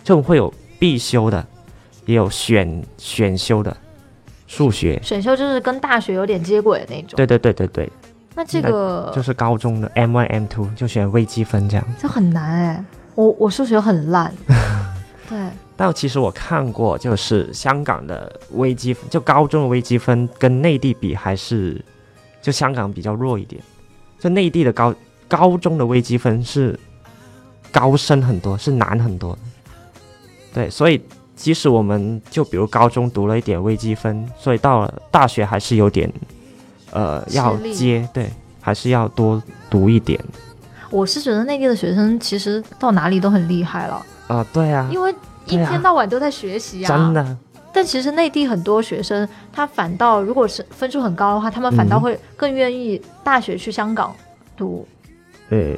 [0.04, 1.44] 就会有必修的，
[2.06, 3.76] 也有选选修的
[4.46, 5.00] 数学。
[5.02, 7.16] 选修就是跟大学有点接轨的那种。
[7.16, 7.92] 对对对对对，
[8.34, 11.86] 那这个就是高中的 M one、M two 就选微积分这样。
[12.00, 14.32] 这很难哎、我我数学很烂。
[15.28, 15.38] 对，
[15.76, 21.84] 但其实我看过，就是香港的微积分，就高中的微积分跟内地比，还是
[22.40, 23.60] 就香港比较弱一点。
[24.18, 24.94] 就内地的高
[25.28, 26.78] 高中的微积分是
[27.70, 29.38] 高深很多，是难很多的。
[30.52, 31.00] 对，所以
[31.36, 36.12] 即使我们就比如高中读了一点微积分，所以到了大学还是有点
[36.92, 38.30] 呃要接，对，
[38.60, 40.18] 还是要多读一点
[40.90, 46.88] 我是觉得内地的学生其实到哪里都很厉害了，啊、对啊，因为一天到晚都在学习啊。
[46.88, 47.36] 真的。
[47.70, 54.16] 但其实内地很多学生，他反倒如果是分数很高的话，他们反倒嗯会更愿意大学去香港
[54.56, 54.88] 读，
[55.50, 55.74] 呃，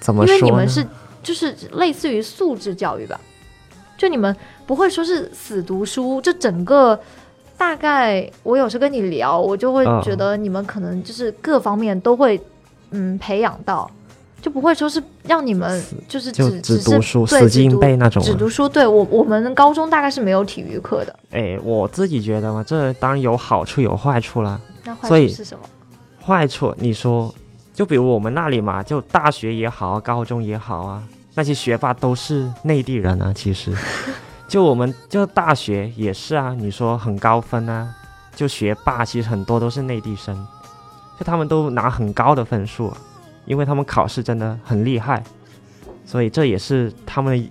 [0.00, 0.42] 怎么因说因？
[0.42, 0.84] 为你们是
[1.22, 3.20] 就是类似于素质教育吧，
[3.96, 4.34] 就你们
[4.66, 6.98] 不会说是死读书，就整个
[7.56, 12.40] 大概我有时跟你聊，我就会嗯觉得你们可能就是各方面都会
[12.90, 13.90] 嗯培养到。
[14.42, 18.26] 就不会说是让你们就是只只读书、死记硬背那种啊。
[18.26, 18.68] 只读书。
[18.68, 24.60] 对我我们高中大概是没有体育课的，哎，我自己觉得嘛，这当然有好处有坏处啦。
[24.84, 25.64] 那坏处是什么？
[26.22, 27.34] 坏处你说，
[27.72, 31.02] 就比如我们那里嘛，就大学也好，高中也好啊，
[31.34, 33.32] 那些学霸都是内地人啊。
[33.34, 33.72] 其实，
[34.48, 37.94] 就我们就大学也是啊，你说很高分啊，
[38.34, 40.34] 就学霸其实很多都是内地生，
[41.18, 42.96] 就他们都拿很高的分数啊，
[43.46, 45.22] 因为他们考试真的很厉害，
[46.04, 47.50] 所以这也是他们的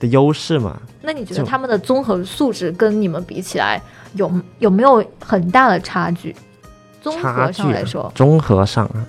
[0.00, 0.80] 的优势嘛。
[1.00, 3.80] 那你觉得他们的综合素质跟你们比起来，
[4.14, 6.34] 有有没有很大的差距？
[7.00, 9.06] 综差合上来说，综合上啊，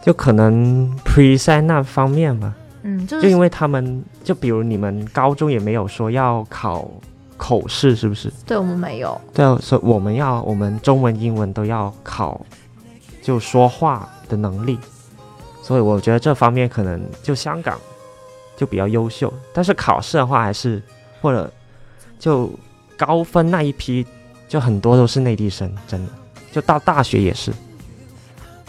[0.00, 6.88] 就可能 present 那方面吧，嗯，就就因为他们就比如你们高中也没有说要考
[7.36, 8.32] 口试，是不是？
[8.46, 12.40] 对我们没有，对啊，所以我们要我们中文、英文都要考，
[13.22, 14.78] 就说话的能力。
[15.62, 17.78] 所以我觉得这方面可能就香港
[18.56, 20.82] 就比较优秀，但是考试的话还是
[21.20, 21.48] 或者
[22.18, 22.50] 就
[22.96, 24.04] 高分那一批
[24.48, 26.12] 就很多都是内地生，真的，
[26.50, 27.52] 就到大学也是。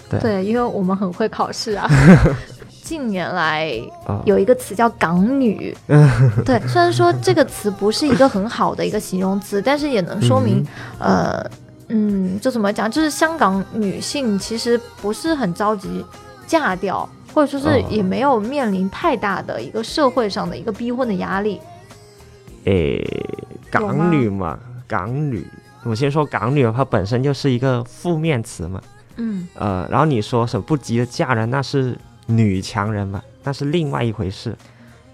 [0.08, 1.90] 对对，因为我们很会考试啊。
[2.84, 3.72] 近年来
[4.06, 5.76] 啊、有一个词叫“港女”，
[6.44, 10.62] 对，虽然说这个词不是一个很好的一个形容词，但是也能说明，
[11.00, 11.50] 呃，
[11.88, 16.06] 嗯，就怎么讲，就是香港女性其实不是很着急
[16.46, 21.62] 嫁掉，或者说是哦也没有面临太大的一个社会上的一个逼婚的压力。
[22.66, 23.02] 诶，
[23.72, 25.48] 港女嘛，港女，
[25.84, 28.82] 我先说港女，它本身就是一个负面词嘛。
[29.16, 34.56] 嗯，呃，然后你说什么不急的嫁人，那是女强人嘛，那是另外一回事。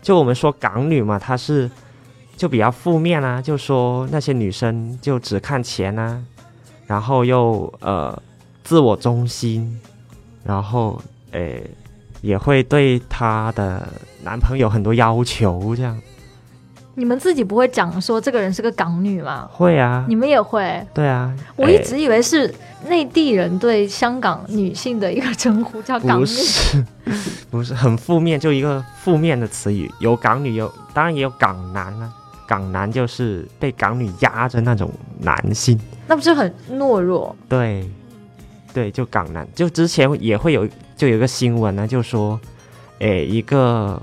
[0.01, 1.69] 就我们说港女嘛，她是
[2.37, 6.23] 就比较负面啊，就说那些女生就只看钱啊，
[6.87, 8.21] 然后又呃
[8.63, 9.79] 自我中心，
[10.43, 11.63] 然后诶
[12.21, 13.87] 也会对她的
[14.23, 15.99] 男朋友很多要求，这样
[16.99, 19.49] 你们自己不会讲说这个人是个港女吗？
[19.53, 20.85] 会啊，你们也会？
[20.93, 22.53] 对啊，我一直以为是
[22.89, 26.27] 内地人对香港女性的一个称呼，叫港不女。
[26.35, 26.85] 是，
[27.49, 29.89] 不是很负面，就一个负面的词语。
[29.99, 32.13] 有港女，有当然也有港男啊。
[32.45, 37.33] 港男就是被港女压着那种男性，那不是很懦弱？
[37.47, 37.89] 对，
[38.73, 39.47] 对，就港男。
[39.55, 42.37] 就之前也会有，就有一个新闻呢，就说，
[42.99, 44.01] 诶，一个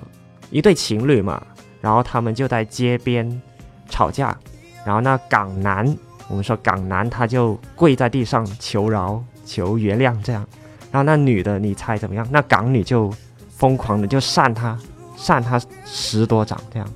[0.51, 1.43] 一对情侣嘛，
[1.87, 3.41] 然后他们就在街边
[3.89, 4.37] 吵架，
[4.85, 5.97] 然后那港男，
[6.27, 10.45] 我们说港男他就跪在地上求饶、求原谅这样，
[10.91, 12.27] 然后那女的你猜怎么样？
[12.29, 13.15] 那港女就
[13.51, 14.77] 疯狂的就扇他，
[15.17, 16.89] 扇他十多掌这样，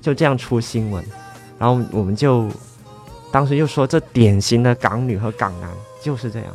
[0.00, 1.04] 就这样出新闻，
[1.58, 2.48] 然后我们就
[3.30, 5.68] 当时就说这典型的港女和港男
[6.00, 6.48] 就是这样，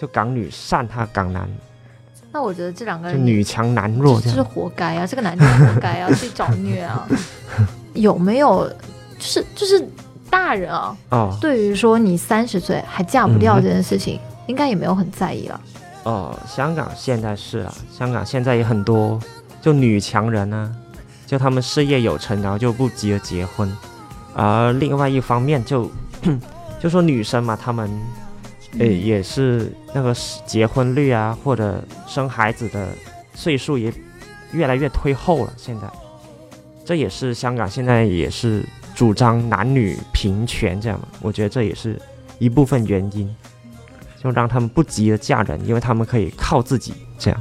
[0.00, 1.46] 就港女扇他港男，
[2.32, 4.40] 那我觉得这两个就人女强男弱就是。
[4.42, 5.06] 活该啊！
[5.06, 7.06] 这个男的活该啊， 去找虐啊！
[7.94, 8.68] 有没有
[9.18, 9.84] 就是就是
[10.30, 10.96] 大人啊？
[11.10, 15.60] 哦对于说你三十岁还嫁不掉这件事情，应该也没有很在意了。
[16.04, 19.18] 哦，香港现在是啊，香港现在也很多
[19.60, 20.70] 就女强人啊，
[21.26, 23.70] 就他们事业有成，然后就不急着结婚。
[24.34, 25.90] 而另外一方面就
[26.80, 27.90] 就说女生嘛，她们
[28.78, 30.14] 呃嗯也是那个
[30.46, 32.88] 结婚率啊，或者生孩子的
[33.34, 33.92] 岁数也
[34.52, 35.52] 越来越推后了。
[35.56, 35.88] 现在
[36.84, 42.00] 这也是香港现在也是主张男女平权这样嘛，我觉得这也是
[42.38, 43.34] 一部分原因，
[44.22, 47.40] 就让他们不急着嫁人，因为他们可以靠自己这样。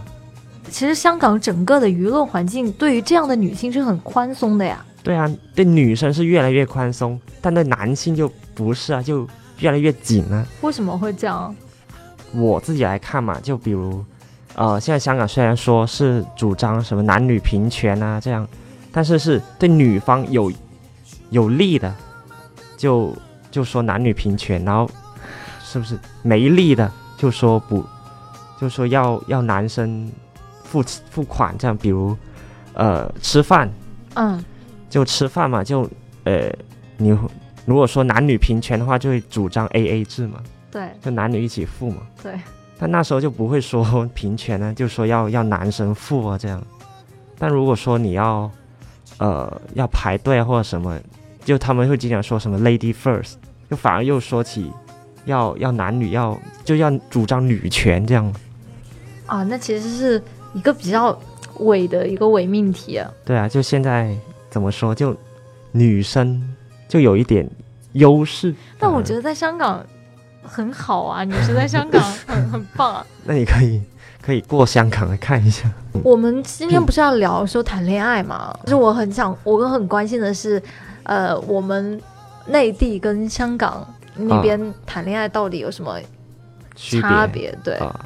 [0.69, 4.85] 其实香港整个的舆论环境对于这样的女性是很宽松的呀。
[5.01, 9.27] 对啊，对女生是越来越宽松，但对男性就不是啊，就
[9.59, 10.45] 越来越紧了。
[10.61, 11.55] 为什么会这样？
[12.33, 14.05] 我自己来看嘛，就比如，
[14.55, 18.47] 呃，现在香港虽然说是主张什么男女平权啊这样，
[18.91, 20.51] 但是是对女方有
[21.31, 21.93] 有利的，
[22.77, 23.15] 就
[23.49, 24.89] 就说男女平权，然后
[25.63, 27.83] 是不是没利的就说不，
[28.61, 30.11] 就说要要男生
[30.63, 32.15] 付付款这样，比如，
[32.73, 33.67] 呃，吃饭，
[34.13, 34.43] 嗯，
[34.87, 35.89] 就吃饭嘛，就
[36.25, 36.51] 呃，
[36.97, 37.11] 你
[37.69, 40.41] 如果说男女平权的话，就会主张 A A 制嘛。
[40.71, 41.97] 对，就男女一起付嘛。
[42.23, 42.33] 对，
[42.79, 46.59] 但那时候就不会说平权呢，就说要要男生付啊这样。
[47.37, 48.49] 但如果说你要，
[49.19, 50.99] 呃，要排队或者什么，
[51.45, 53.33] 就他们会经常说什么 lady first，
[53.69, 54.71] 就反而又说起
[55.25, 58.33] 要要男女要就要主张女权这样。
[59.27, 60.23] 啊，那其实是
[60.55, 61.15] 一个比较
[61.59, 63.11] 伪的一个伪命题啊。
[63.23, 64.17] 对啊，就现在
[64.49, 65.15] 怎么说，就
[65.71, 66.41] 女生
[66.89, 67.49] 就有一点
[67.93, 68.53] 优势。
[68.77, 69.81] 但我觉得在香港。
[70.41, 73.05] 很好啊，女生在香港很 很棒啊。
[73.25, 73.79] 那你可以
[74.19, 75.69] 可以过香港来看一下。
[76.01, 78.51] 我们今天不是要聊说谈恋爱嘛？
[78.63, 80.59] 就是我很想，我很关心的是，
[81.03, 82.01] 呃，我们
[82.47, 85.99] 内地跟香港那边谈恋爱到底有什么
[86.75, 87.55] 差别？
[87.63, 88.03] 对啊。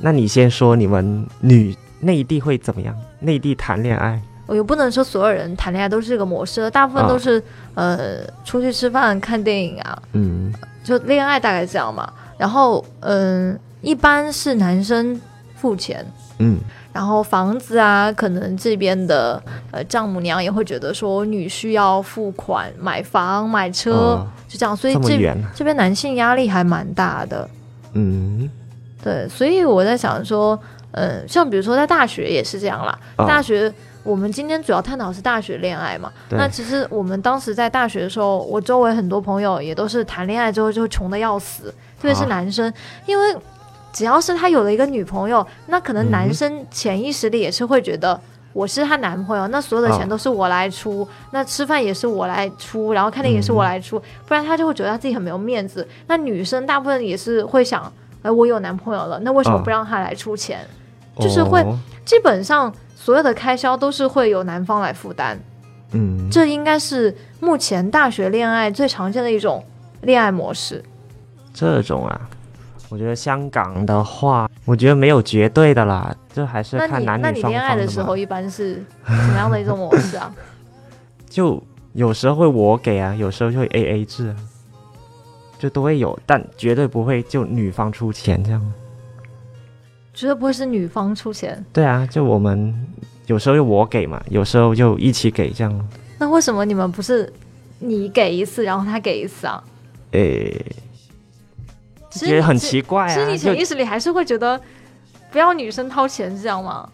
[0.00, 2.96] 那你先说，你们女内地会怎么样？
[3.20, 4.20] 内地谈恋爱？
[4.46, 7.42] 我又不能说所有人谈恋爱都是这个模式，大部分都是
[7.74, 10.02] 呃出去吃饭、看电影啊。
[10.12, 10.52] 嗯。
[10.84, 15.18] 就恋爱大概这样嘛，然后嗯，一般是男生
[15.54, 16.04] 付钱，
[16.40, 16.58] 嗯，
[16.92, 27.48] 然后房子啊，可能这边的呃丈母娘也会觉得说女婿要付款买房买车，就这样，所以这这边男性压力还蛮大的，
[27.94, 28.50] 嗯，
[29.02, 33.72] 对，所以我在想说，嗯，像比如说在大学也是这样啦，大学。
[34.04, 36.12] 我们今天主要探讨是大学恋爱嘛？
[36.38, 42.70] 那其实我们当时在大学的时候，我周围很多朋友也都是谈恋爱之后就穷的要死，特别是男生，
[43.06, 43.34] 因为
[43.94, 48.20] 只要是他有了一个女朋友，那可能男生潜意识里也是会觉得
[48.52, 55.86] 我是他男朋友，那所有的钱都是我来出，那吃饭也是我来出，然后看电影也是我来出，不然他就会觉得他自己很没有面子。
[56.08, 57.90] 那女生大部分也是会想，
[58.20, 60.60] 哎，我有男朋友了，那为什么不让他来出钱？
[61.18, 61.64] 就是会
[62.04, 62.70] 基本上。
[63.04, 65.36] 所有的开销都是会由男方来负担，
[65.92, 69.62] 嗯，这应该是目前大学恋爱最常见的一种
[70.00, 70.82] 恋爱模式。
[71.52, 72.18] 这种啊，
[72.88, 80.34] 我觉得香港的话，我觉得没有绝对的啦，这还是看男女双方那你恋爱的时候一般是什么样的一种模式啊？
[81.28, 81.62] 就
[81.92, 84.34] 有时候会我给啊，有时候就会 A A 制，
[85.58, 88.72] 就都会有，但绝对不会就女方出钱这样。
[90.14, 91.62] 绝对不会是女方出钱。
[91.72, 92.72] 对啊，就我们
[93.26, 95.88] 有时候就我给嘛，有时候就一起给这样。
[96.18, 97.30] 那为什么你们不是
[97.80, 99.62] 你给一次，然后他给一次啊？
[100.12, 100.64] 诶，
[102.10, 103.08] 觉得很奇怪啊。
[103.08, 104.58] 其实你潜意识里还是会觉得
[105.32, 106.88] 不要女生掏钱这样吗？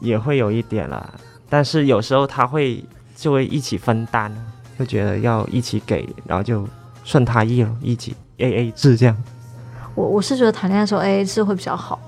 [0.00, 1.12] 也会有一点啦，
[1.48, 2.82] 但是有时候他会
[3.14, 4.34] 就会一起分担，
[4.78, 6.66] 就觉得要一起给，然后就
[7.04, 9.16] 顺他意了，一起 A A 制这样。
[9.94, 12.00] 我我是觉得谈恋爱的时候 A A 制会比较好。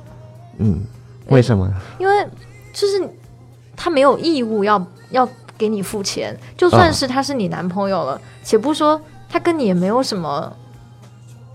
[0.58, 0.84] 嗯，
[1.28, 1.70] 为什么？
[1.98, 2.26] 因为
[2.72, 3.08] 就是
[3.76, 10.52] 他没有义务要要给你付钱，就算是他是你男朋友了，且不说他跟你也没有什么，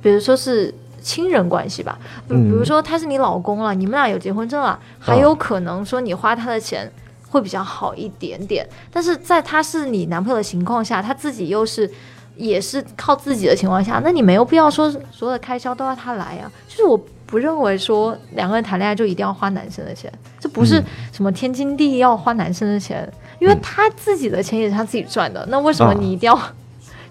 [0.02, 6.92] 比如说是亲人关系吧，比如说他是你老公了，你们俩有结婚证了，还有可能说你花他的钱
[7.30, 8.68] 会比较好一点点。
[8.92, 11.90] 但是在他是你男朋友的情况下，他自己又是
[12.36, 16.52] 也是靠自己的情况下，那你没有必要说所有的开销都要他来啊。
[16.68, 17.00] 就是我。
[17.30, 23.08] 不认为说两个人谈恋爱就一定要花男生的钱，这不是什么天经地义要花男生的钱，
[23.38, 26.40] 因为他自己的钱也是他自己赚的，那为什么你一定要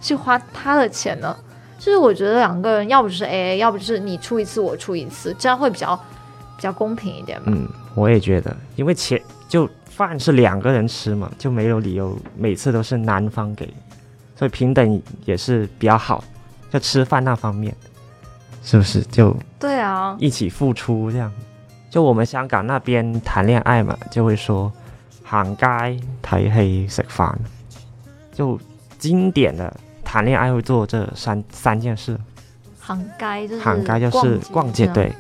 [0.01, 1.37] 去花他的钱呢？
[1.79, 5.95] 就是我觉得两个人要不就是 A A，要不就是你出一次我出一次，这样会比较
[6.57, 7.45] 比较公平一点吧。
[7.47, 13.73] 嗯，我也觉得，因为钱就饭是两个人吃嘛，就没有理由每次都是男方给，
[14.35, 16.25] 所以平等也是比较好，
[16.73, 17.73] 就吃饭那方面。
[18.63, 20.17] 是不是就对啊？
[20.19, 21.33] 一起付出这样，
[21.91, 24.71] 就我们香港那边谈恋爱嘛，就会说
[25.25, 25.67] 行街
[26.23, 27.39] 睇戏食饭，
[28.33, 28.59] 就
[28.99, 32.19] 经典的谈恋爱会做这三三件事。
[32.81, 35.13] 行街就是行街就是逛街，对，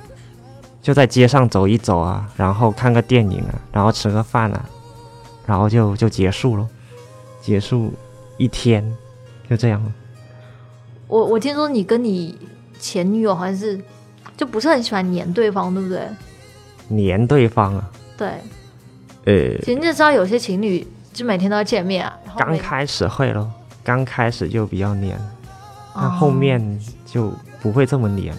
[0.81, 4.65] 就在街上走一走啊，然后看个电影啊，然后吃个饭啊，
[5.47, 6.67] 然后就就结束了，
[7.43, 7.93] 结束
[8.39, 8.83] 一天，
[9.51, 9.93] 就这样了。
[11.07, 12.39] 我我听说你跟你
[12.79, 13.81] 前女友好像是
[14.37, 16.09] 就不是很喜欢黏对方，对不对？
[16.89, 18.29] 黏对方啊，对，
[19.25, 23.51] 呃，其实你知道有些情侣就每天都要见面啊，刚开始会咯，
[23.85, 25.19] 刚开始就比较黏，
[25.95, 28.35] 那哦后面就不会这么黏，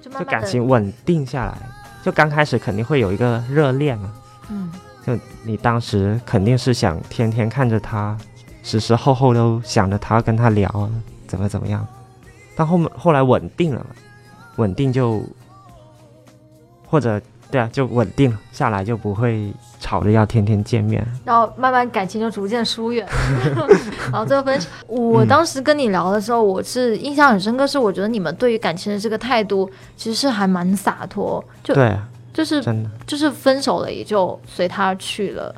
[0.00, 1.58] 就感情稳定下来。
[2.02, 4.12] 就刚开始肯定会有一个热恋啊，
[4.48, 4.72] 嗯
[5.06, 8.16] 就你当时肯定是想天天看着他，
[8.62, 10.88] 时时候候都想着他，跟他聊啊，
[11.26, 11.86] 怎么怎么样。
[12.56, 13.86] 但后面后来稳定了嘛，
[14.56, 15.22] 稳定就
[16.86, 21.06] 或者对啊，就稳定了下来，就不会吵着要天天见面。
[21.24, 23.06] 然后慢慢感情就逐渐疏远，
[24.10, 24.68] 然后最后分手。
[24.86, 35.54] 我嗯当时跟你聊的时候，我是印象很深刻，是我觉得你们对于感情的这个态度其实是还蛮洒脱，就对啊，就是真的，就是分手了也就随他去了，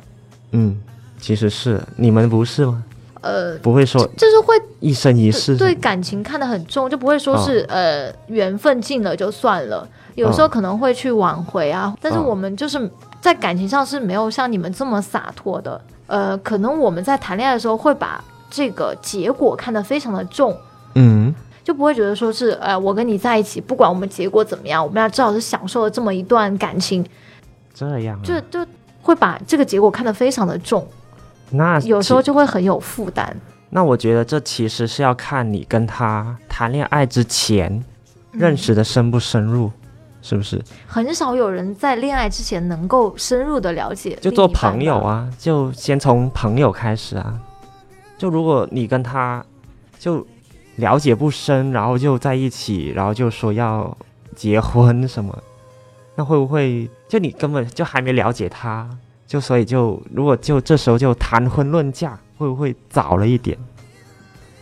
[0.51, 0.77] 嗯，
[1.17, 2.83] 其实是你们不是吗？
[3.25, 12.25] 呃，不会说就是会一生一世对感情看得很重，就不会说是、哦呃缘分尽了就算了，有时候可能会去挽回啊，但是哦。
[12.27, 20.55] 我们就是在感情上是没有像你们这么洒脱的，呃，可能我们在谈恋爱的时候会把这个结果看得非常的重。
[20.93, 27.05] 嗯，就不会觉得说是，呃，我跟你在一起，不管我们结果怎么样，我们俩至少是享受了这么一段感情，
[27.73, 28.69] 这样、啊，就就
[29.01, 30.87] 会把这个结果看得非常的重，
[31.51, 33.35] 那有时候就会很有负担。
[33.69, 37.83] 那我觉得这其实是要看你跟他谈恋爱之前
[38.31, 39.71] 认识的深不深入，
[40.21, 40.61] 是不是？
[40.87, 44.99] 很少有人在恋爱之前能够深入的了解，就做朋友。
[44.99, 47.39] 啊，就先从朋友开始啊。
[48.17, 49.43] 就如果你跟他
[49.99, 50.25] 就
[50.77, 53.97] 了解不深，然后就在一起，然后就说要
[54.35, 55.37] 结婚什么，
[56.15, 58.89] 那会不会就你根本就还没了解他，
[59.27, 63.57] 就所以就如果就这时候就谈婚论嫁，会不会早了一点？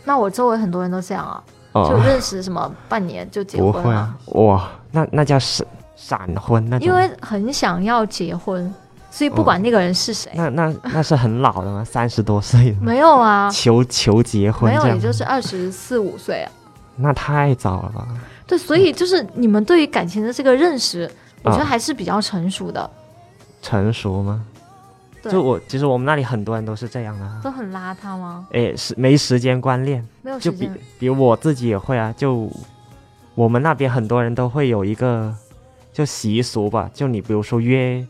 [0.04, 1.42] 那我周围很多人都这样啊，
[1.72, 4.16] 就哦，认识什么半年就结不婚啊。
[4.26, 8.72] 哇，那那叫闪闪婚那，因为很想要结婚，
[9.10, 11.82] 所以不管那个人是谁，那那那是很老的吗？
[11.88, 16.52] 三十多岁的没有啊，求求结婚没有，也就是二十四五岁啊。
[16.96, 18.06] 那太早了吧？
[18.46, 21.10] 对，所以就是你们对于感情的这个认识，
[21.42, 21.66] 我觉得啊。
[21.66, 22.90] 还是比较成熟的，
[23.62, 24.44] 成熟吗？
[25.24, 28.46] 对就我其实我们那里很多人都是这样的啊，都很邋遢吗？
[28.52, 30.06] 哎，是没时间观念，
[30.38, 32.50] 就比没有时间，比如我自己也会啊，就
[33.34, 35.34] 我们那边很多人都会有一个
[35.92, 38.06] 就习俗吧，就你比如说约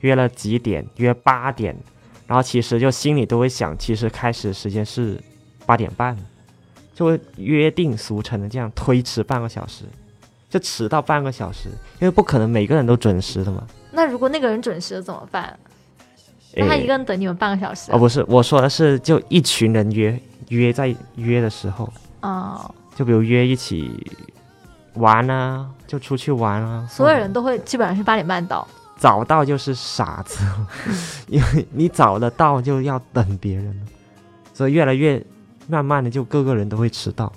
[0.00, 1.74] 约了几点，约八点，
[2.26, 5.18] 然后其实就心里都会想，其实开始时间是
[5.64, 6.16] 八点半，
[6.94, 9.84] 就会约定俗成的这样推迟半个小时，
[10.50, 13.66] 就迟到半个小时，因为不可能每个人都准时的嘛。
[13.90, 15.58] 那如果那个人准时了怎么办？
[16.58, 17.94] 那他一个人等你们半个小时啊？
[17.94, 21.92] 哦，不是，我说的是就一群人约约在约的时候，
[22.22, 23.90] 哦、就比如约一起
[24.94, 28.66] 玩啊，就出去玩啊，所有人都会基本上是八点半到。
[28.96, 30.44] 早到就是傻子，
[31.28, 33.86] 因为你早的到就要等别人了，
[34.52, 35.24] 所以越来越
[35.68, 37.32] 慢慢的就各个人都会迟到，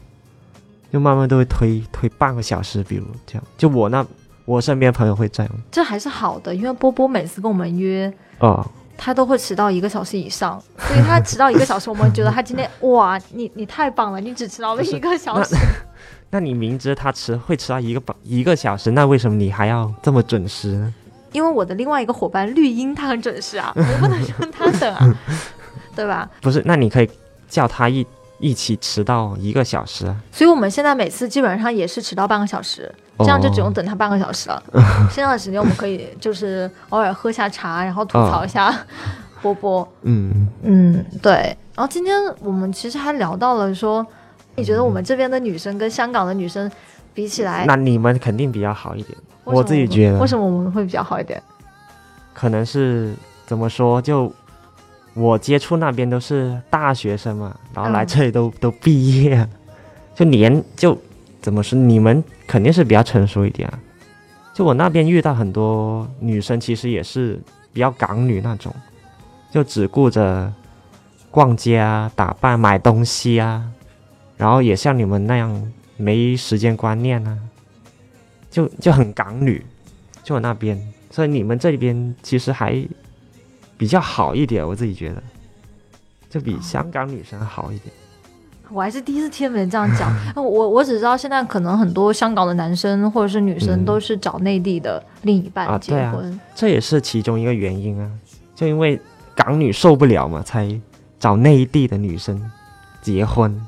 [0.91, 4.03] 就慢慢都会推推半个小时，比如这样，就我那
[4.45, 8.67] 我身边朋友会这样，这还是好的，因为波波每次跟我们约，哦，
[9.03, 15.55] 他都会迟到一个小时以上，所以他迟到一个小时，我们觉得他今天哇，你你太棒了，你只迟到了一个小时。
[16.29, 20.93] 那 你明知他迟会迟到一个半一个小时，那为什么你还要这么准时呢？
[21.31, 25.17] 因为我的另外一个伙伴绿茵，他很准时啊， 我不能让他等啊，
[25.95, 26.29] 对吧？
[26.39, 27.09] 不是，那你可以
[27.49, 28.05] 叫他一
[28.37, 30.15] 一起迟到一个小时啊。
[30.31, 32.93] 所以我们现在每次基本上也是迟到半个小时，
[33.23, 34.63] 这样就只用等他半个小时了。
[35.11, 38.73] 剩下的时间我们可以就是偶尔喝下茶，然后吐槽一下
[39.41, 39.87] 波波。
[40.03, 41.33] 嗯，嗯，对。
[41.75, 44.05] 然后今天我们其实还聊到了说，
[44.55, 46.69] 你觉得我们这边的女生跟香港的女生
[47.13, 49.17] 比起来，那你们肯定比较好一点。
[49.43, 51.41] 我自己觉得为什么我们会比较好一点？
[52.33, 53.13] 可能是
[53.45, 54.31] 怎么说，就
[55.13, 59.47] 我接触那边都是大学生嘛，然后来嗯这里都、都毕业，
[60.15, 60.97] 就年就
[61.41, 63.79] 怎么说，你们肯定是比较成熟一点啊。
[64.53, 67.39] 就我那边遇到很多女生，其实也是
[67.71, 68.75] 比较港女那种，
[69.49, 70.53] 就只顾着
[71.31, 73.71] 逛街啊、打扮、买东西啊，
[74.35, 77.39] 然后也像你们那样没时间观念啊，
[78.49, 79.65] 就就很港女，
[80.21, 80.77] 就我那边，
[81.09, 82.85] 所以你们这边其实还
[83.77, 85.23] 比较好一点，我自己觉得，
[86.29, 87.95] 就比香港女生好一点。
[88.73, 90.11] 我还是第一次听别人这样讲。
[90.35, 96.39] 我我只知道现在可能很多香港的男生或者是女生嗯都是找内地的另一啊半结婚。
[96.55, 98.09] 这也是其中一个原因啊，
[98.55, 98.99] 就因为
[99.35, 100.79] 港女受不了嘛，才
[101.19, 102.41] 找内地的女生
[103.01, 103.59] 结婚，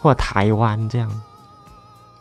[0.00, 1.10] 或者台湾这样。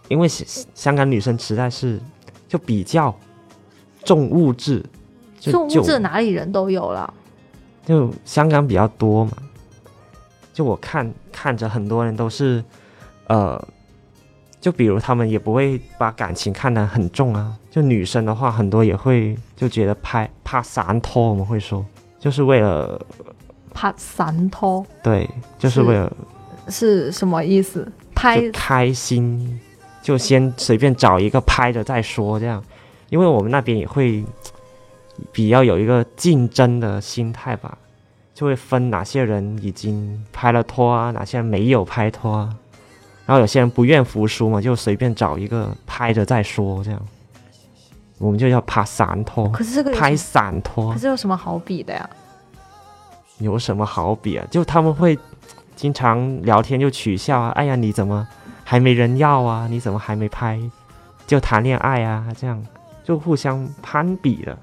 [0.07, 1.99] 因为香香港女生实在是
[2.47, 3.13] 就比较
[4.03, 4.85] 重物质，
[5.41, 7.11] 重物质哪里人都有了。
[7.83, 9.31] 就香港比较多嘛，
[10.53, 12.63] 就我看看着很多人都是，
[13.27, 13.61] 呃，
[14.61, 17.53] 就比如他们也不会把感情看得很重啊。
[17.69, 21.85] 就女生的话，很多也会就觉得拍怕散拖，我们会说，
[22.17, 22.97] 就是为了
[23.73, 25.29] 怕散拖对，
[25.59, 26.15] 就是是为了
[26.69, 27.85] 是什么意思？
[28.15, 29.59] 拍开心，
[30.01, 32.63] 就先随便找一个拍着再说这样，
[33.09, 34.23] 因为我们那边也会
[35.33, 37.77] 比较有一个竞争的心态吧，
[38.35, 42.49] 就会分哪些人已经拍了拖啊，哪些人没有拍拖啊，
[43.25, 47.01] 然后有些人不愿服输嘛，就随便找一个拍着再说这样，
[48.17, 52.09] 我们就要拍散拖，可是这个拍散拖可是有什么好比的呀？
[53.39, 54.45] 有什么好比啊？
[54.51, 55.17] 就他们会
[55.75, 58.27] 经常聊天就取笑啊，哎呀你怎么
[58.65, 59.65] 还没人要啊？
[59.69, 60.59] 你怎么还没拍？
[61.25, 62.61] 就谈恋爱啊，这样
[63.01, 64.57] 就互相攀比的。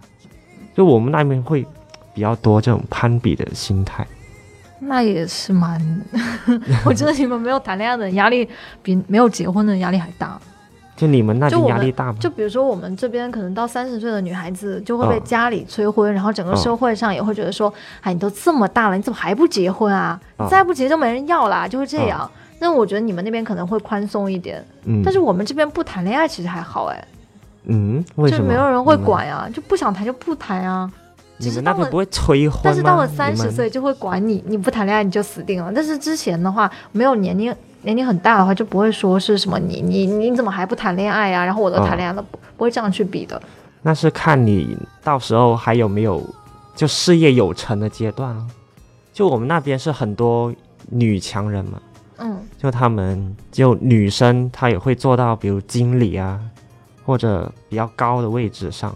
[0.74, 1.66] 就我们那边会
[2.14, 4.06] 比较多这种攀比的心态。
[4.78, 5.80] 那也是蛮，
[6.84, 8.48] 我觉得你们没有谈恋爱的压力
[8.82, 10.40] 比没有结婚的压力还大。
[10.94, 12.16] 就你们那边压力大吗？
[12.20, 20.20] 就比如说我们这边可能到三十岁的女孩子就会被嗯家里催婚，然后整个嗯社会上也会觉得说，哎，你都这么大了，你怎么还不结婚啊？
[20.50, 22.30] 再不结就没人要啦，就会这样。
[22.58, 27.04] 那我觉得你们那边可能会宽松一点，嗯，但是我们这边不谈恋爱其实还好哎，
[27.64, 30.90] 嗯，为就什么没有人会管呀，就不想谈就不谈啊。
[31.42, 32.60] 你们那边不会催婚？
[32.64, 35.72] 但是到了三十岁就会管你，你不谈恋爱你就死定了。
[35.74, 43.40] 但是之前的话，没有年龄年龄很大的话，就不会说是什么你你你怎么还不谈恋爱呀、然后我都谈恋爱了，不不会这样去比的。
[43.82, 46.22] 那是看你到时候还有没有
[46.76, 48.46] 就事业有成的阶段啊。
[49.12, 50.54] 就我们那边是很多
[50.88, 51.80] 女强人嘛，
[52.18, 56.40] 嗯，就他们就女生她也会做到，比如经理啊，
[57.04, 58.94] 或者比较高的位置上。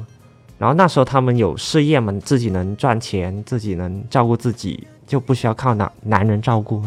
[0.59, 6.83] 然后那时候他们有事业嘛，自己能赚钱，自己能照顾自己，就不需要靠男男人照顾。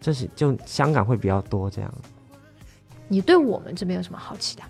[0.00, 1.92] 这是就香港会比较多这样。
[3.08, 4.62] 你对我们这边有什么好奇的？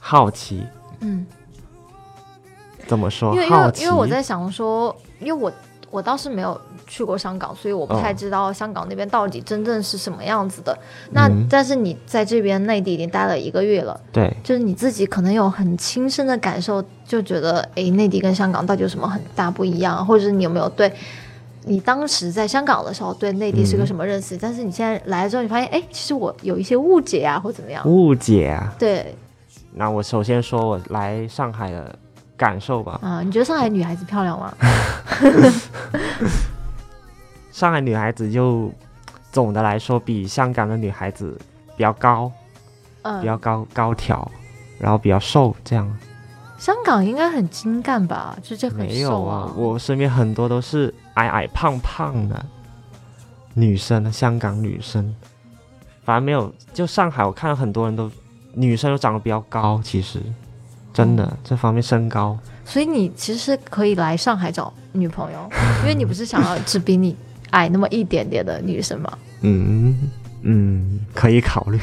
[0.00, 0.66] 好奇
[1.00, 1.24] 嗯，
[2.86, 3.32] 怎么说？
[3.34, 5.52] 因为因，为因为我在想说，因为我
[5.90, 10.76] 我倒是没有去过香港，所以我不太哦知道香港那边到底真正是什么样子的。
[11.12, 20.92] 那、嗯但是你在这边内地已经待了一个月了，对就是你自己可能有很亲身的感受，就觉得诶，内地跟香港到底有什么很大不一样，或者是你有没有对
[21.64, 24.36] 你当时在香港的时候对内地是个嗯什么认识？
[24.36, 27.82] 但是你现在来了之后，你发现哎，其实我有一些误解啊，或怎么样？
[27.88, 28.74] 误解啊。
[28.78, 29.14] 对
[29.74, 31.94] 那我首先说我来上海的
[32.36, 32.98] 感受吧。
[33.02, 34.54] 啊、你觉得上海女孩子漂亮吗？
[37.50, 38.70] 上海女孩子就
[39.32, 41.38] 总的来说比香港的女孩子
[41.76, 42.30] 比较高，
[43.02, 44.30] 嗯比，较高高挑，
[44.78, 45.90] 然后比较瘦，这样
[46.58, 48.36] 香港应该很精干吧？
[48.42, 49.52] 就这很没有瘦啊。
[49.56, 52.44] 我身边很多都是矮矮胖胖的
[53.54, 55.14] 女生，香港女生，
[56.04, 56.52] 反正没有。
[56.74, 58.10] 就上海，我看到很多人都
[58.52, 60.20] 女生都长得比较高，其实
[60.96, 62.38] 真的、哦这方面身高。
[62.64, 65.48] 所以你其实可以来上海找女朋友，
[65.82, 67.14] 因为你不是想要只比你
[67.50, 69.18] 矮那么一点点的女生吗？
[69.42, 70.10] 嗯
[70.42, 71.78] 嗯，可以考虑。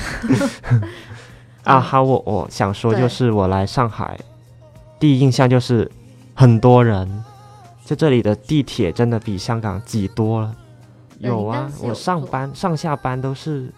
[1.63, 4.19] 啊，好，我我想说，就是我来上海，
[4.99, 5.89] 第一印象就是
[6.33, 7.23] 很多人，
[7.85, 10.53] 就这里的地铁真的比香港挤多了。
[11.19, 13.71] 有啊我上班上下班都是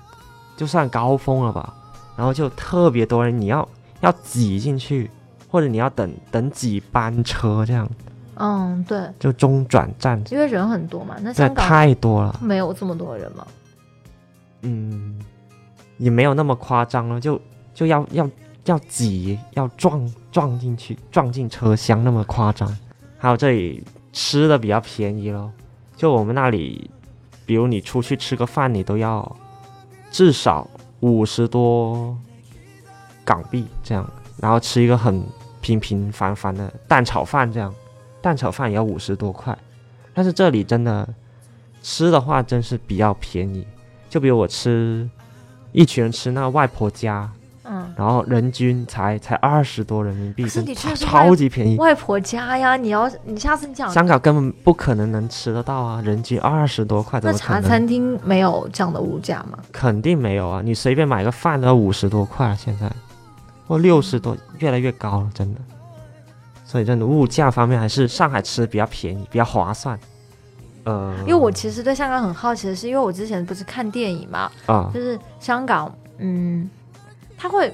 [0.58, 1.72] 就算高峰了吧，
[2.18, 3.68] 然后就特别多人，你要
[4.02, 5.12] 要挤进去，
[5.56, 7.90] 或者你要等等几班车这样，
[8.36, 11.16] 嗯，对，就中转站，因为人很多嘛。
[11.22, 12.38] 那这香港太多了。
[12.42, 13.48] 没有这么多人吗？
[14.64, 15.18] 嗯，
[15.98, 17.40] 也没有那么夸张了，就
[17.74, 18.30] 就要要
[18.66, 22.70] 要挤，要撞撞进去，撞进车厢那么夸张。
[23.18, 23.82] 还有这里
[24.12, 25.50] 吃的比较便宜咯，
[25.96, 26.92] 就我们那里，
[27.46, 29.34] 比如你出去吃个饭，你都要
[30.12, 30.68] 至少
[31.00, 32.14] 五十多
[33.24, 34.06] 港币这样，
[34.42, 35.24] 然后吃一个很
[35.66, 37.74] 平平凡凡的蛋炒饭这样，
[38.22, 39.58] 蛋炒饭也要五十多块。
[40.14, 41.08] 但是这里真的
[41.82, 43.66] 吃的话，真是比较便宜。
[44.08, 45.10] 就比如我吃
[45.72, 47.28] 一群人吃那外婆家，
[47.64, 51.78] 嗯，然后人均才才二十多人民币，是真超你去的是超级便宜。
[51.78, 57.36] 外婆家呀，你要你下次你讲，香港根本不可能能吃得到啊，人均二十多块，怎那？
[57.36, 59.58] 茶餐厅没有这样的物价吗？
[59.72, 60.62] 肯定没有啊！
[60.64, 62.90] 你随便买个饭都要五十多块了，现在
[63.68, 65.60] 或六十多，越来越高了，真的。
[66.64, 69.98] 所以真的物价方面还是上海吃的比较便宜，比较划算。
[70.84, 76.70] 呃，因为我其实对香港很好奇的是，因为我之前不是看电影嘛，啊就是香港，嗯，
[77.38, 77.74] 它会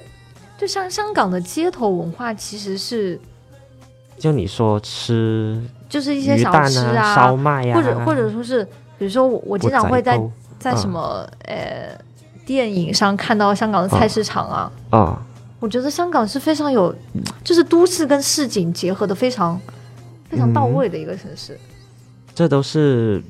[0.57, 3.19] 就像香港的街头文化其实是
[4.17, 8.63] 就你说吃就是一些小吃啊、烧麦呀、或者或者说是
[8.97, 10.17] 比如说我我经常会在
[10.59, 11.97] 在什么、呃
[12.43, 14.71] 电影上看到香港的菜市场啊。
[14.89, 15.25] 沟啊，
[15.61, 16.93] 我觉得香港是非常有，
[17.43, 19.61] 就是都市跟市井结合的非常
[20.27, 21.57] 非常到位的一个城市。
[22.33, 23.21] 这都是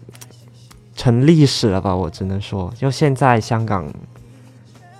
[0.96, 1.94] 成历史了吧？
[1.94, 3.94] 我只能说，就现在香港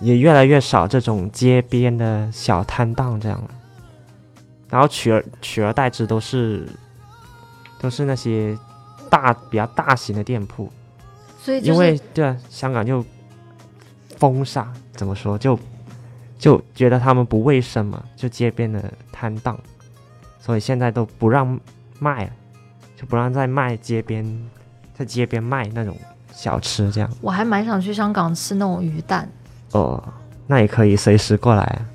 [0.02, 3.50] 也越来越少这种街边的小摊档这样了，
[4.70, 6.68] 然后取而取而代之都是
[7.80, 8.58] 都是那些
[9.10, 10.70] 大比较大型的店铺，
[11.42, 13.06] 所以就是因为对啊，香港就
[14.18, 15.58] 封杀，怎么说就
[16.42, 19.56] 就觉得他们不卫生嘛，就街边的摊档，
[20.40, 21.60] 所以现在都不让
[22.00, 22.32] 卖了，
[22.98, 24.26] 就不让再卖街边，
[24.96, 25.96] 在街边卖那种
[26.34, 27.08] 小吃这样。
[27.22, 29.30] 我还蛮想去香港吃那种鱼蛋。
[29.74, 30.04] 哦，
[30.48, 31.86] 那也可以随时过来啊。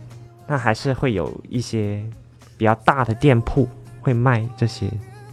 [0.46, 2.00] 那还是会有一些
[2.56, 3.68] 比较大的店铺
[4.00, 4.88] 会卖这些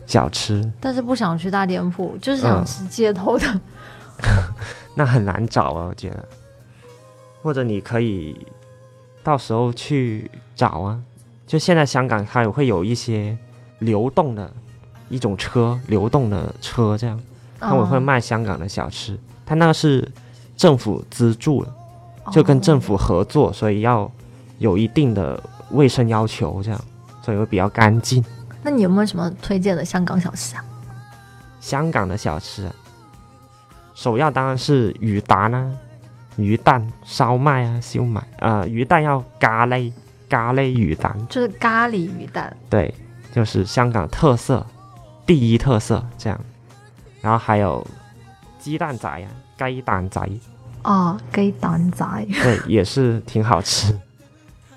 [0.07, 3.61] 小吃，但是不想去大店铺，就是想嗯吃街头的。
[4.97, 6.27] 那很难找啊，我觉得。
[7.43, 8.35] 或者你可以
[9.23, 10.99] 到时候去找啊，
[11.47, 13.37] 就现在香港它也会有一些
[13.79, 14.51] 流动的
[15.09, 17.19] 一种车，流动的车这样，
[17.59, 20.07] 他们会嗯卖香港的小吃，它那个是
[20.57, 21.71] 政府资助的，
[22.31, 24.11] 就跟政哦府合作，所以要
[24.59, 26.81] 有一定的卫生要求，这样，
[27.21, 28.23] 所以会比较干净。
[28.61, 30.63] 那你有没有什么推荐的香港小吃啊？
[31.59, 32.75] 香港的小吃啊，
[33.93, 35.71] 首要当然是鱼蛋啦、
[36.37, 39.91] 鱼蛋、烧麦啊、烧麦啊、鱼蛋要咖喱，
[40.29, 42.55] 咖喱鱼蛋，就是咖喱鱼蛋。
[42.69, 42.93] 对，
[43.33, 44.65] 就是香港特色，
[45.25, 46.39] 第一特色这样。
[47.21, 47.85] 然后还有
[48.59, 49.27] 鸡蛋仔啊，
[49.57, 50.29] 鸡蛋仔，
[50.83, 52.05] 哦，鸡蛋仔。
[52.41, 53.93] 对，也是挺好吃。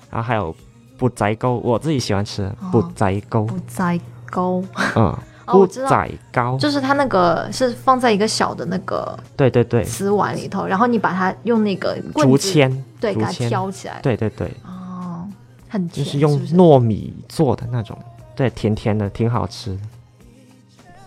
[0.09, 0.55] 然后还有
[0.97, 3.99] 不仔糕，我自己喜欢吃的哦卜仔糕，不仔
[4.29, 4.63] 糕。
[4.95, 5.17] 嗯，
[5.47, 13.99] 哦，卜我知道，仔糕，就是它那个是放在一个小的那个对对对，瓷碗里头，然后你把它用那个棍竹子，签，对，给它竹签挑起来。
[14.03, 14.51] 对对对。
[14.65, 15.27] 哦，
[15.69, 17.97] 很甜，就是用糯米做的那种，
[18.35, 19.79] 对，甜甜的，挺好吃的。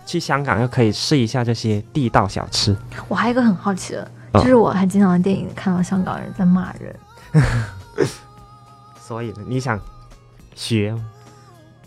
[0.05, 2.75] 去香港又可以试一下这些地道小吃。
[3.07, 6.95] 我还有一个很好奇的，嗯就是我还经常在电影里看到香港人在骂人。
[8.99, 9.79] 所以呢，你想
[10.55, 11.05] 学吗？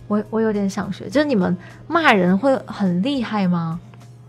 [0.09, 3.79] 我我有点想学，就是你们骂人会很厉害吗？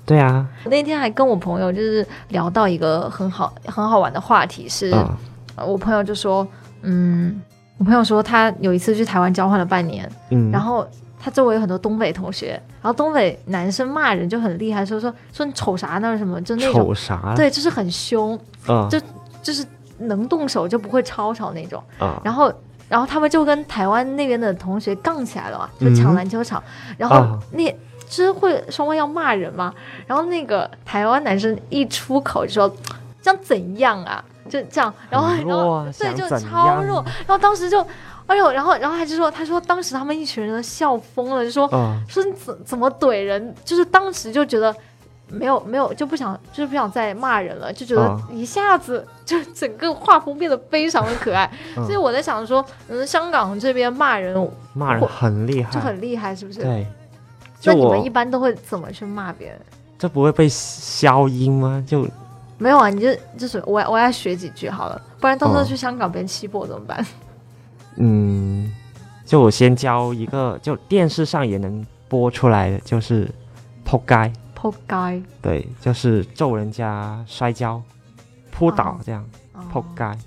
[0.06, 4.94] 对啊，我那天还跟我朋友就是聊到一个很好很好玩的话题是，
[5.58, 6.48] 我朋友就说，
[6.84, 7.42] 嗯，
[7.80, 10.88] 我朋友说他有一次去台湾交换了半年，嗯，然后
[11.20, 16.16] 他周围有很多东北同学，然后东北男生骂人就很厉害，说说说你瞅啥呢？
[16.18, 18.88] 什么，就那种，瞅啥？，对，就是很凶，嗯。
[18.90, 19.00] 就
[19.42, 19.66] 就是
[19.98, 21.82] 能动手就不会吵吵那种。
[22.00, 22.16] 嗯。
[22.24, 22.54] 然后，
[22.90, 26.62] 然后他们就跟台湾那边的同学杠起来了嘛，就抢嗯篮球场，
[26.98, 27.40] 然后啊。
[27.52, 27.76] 那。
[28.08, 29.74] 就是会双方要骂人嘛，
[30.06, 32.72] 然后那个台湾男生一出口就说
[33.20, 37.82] 这样怎样啊，就这样，然后然后对就超弱，然后当时就
[38.28, 44.74] 哎呦，然后然后他就说他说当时他们一群人都笑疯了，就说嗯说你怎怎么怼人，就是当时就觉得
[45.30, 56.62] 没有没有就不想就是不想再骂人了，就觉得嗯一下子就整个画风变得非常的可爱， 嗯所以我在想说，嗯，香港这边骂人骂人很厉害，就很厉害，是不是？
[56.62, 56.86] 对。
[57.60, 59.60] 就那你们一般都会怎么去骂别人？
[59.98, 61.84] 这不会被消音吗？
[61.88, 62.08] 就
[62.60, 63.08] 没有啊，你就
[63.38, 67.04] 就是我我要学几句好了，不然到时候哦去香港别人欺负我怎么办？
[67.98, 68.72] 嗯，
[69.26, 73.28] 就我先教一个，就电视上也能播出来的，就是
[73.84, 77.80] 扑街，扑街，对，就是咒人家摔跤、
[78.52, 79.00] 扑倒哦。
[79.06, 79.62] 这样，哦。
[79.72, 80.18] 扑街，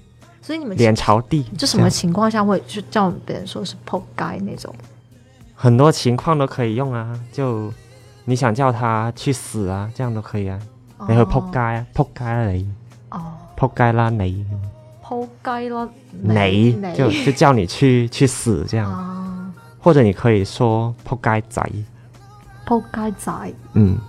[0.41, 4.72] 所以你们脸朝地，就什么情况下会去叫别人说是扑街那种？
[5.55, 7.72] 很多情况都可以用啊，就
[8.26, 10.57] 你想叫他去死啊，这样都可以啊，
[11.09, 12.70] 你去扑街啊，扑街啦你，
[13.11, 13.20] 哦，
[13.57, 14.47] 扑街啦你，
[15.03, 16.95] 扑街啦，你。
[16.95, 21.61] 就就叫你去去死这样，啊，或者你可以说扑街仔，
[22.66, 23.33] 扑街仔，
[23.72, 24.03] 嗯，啊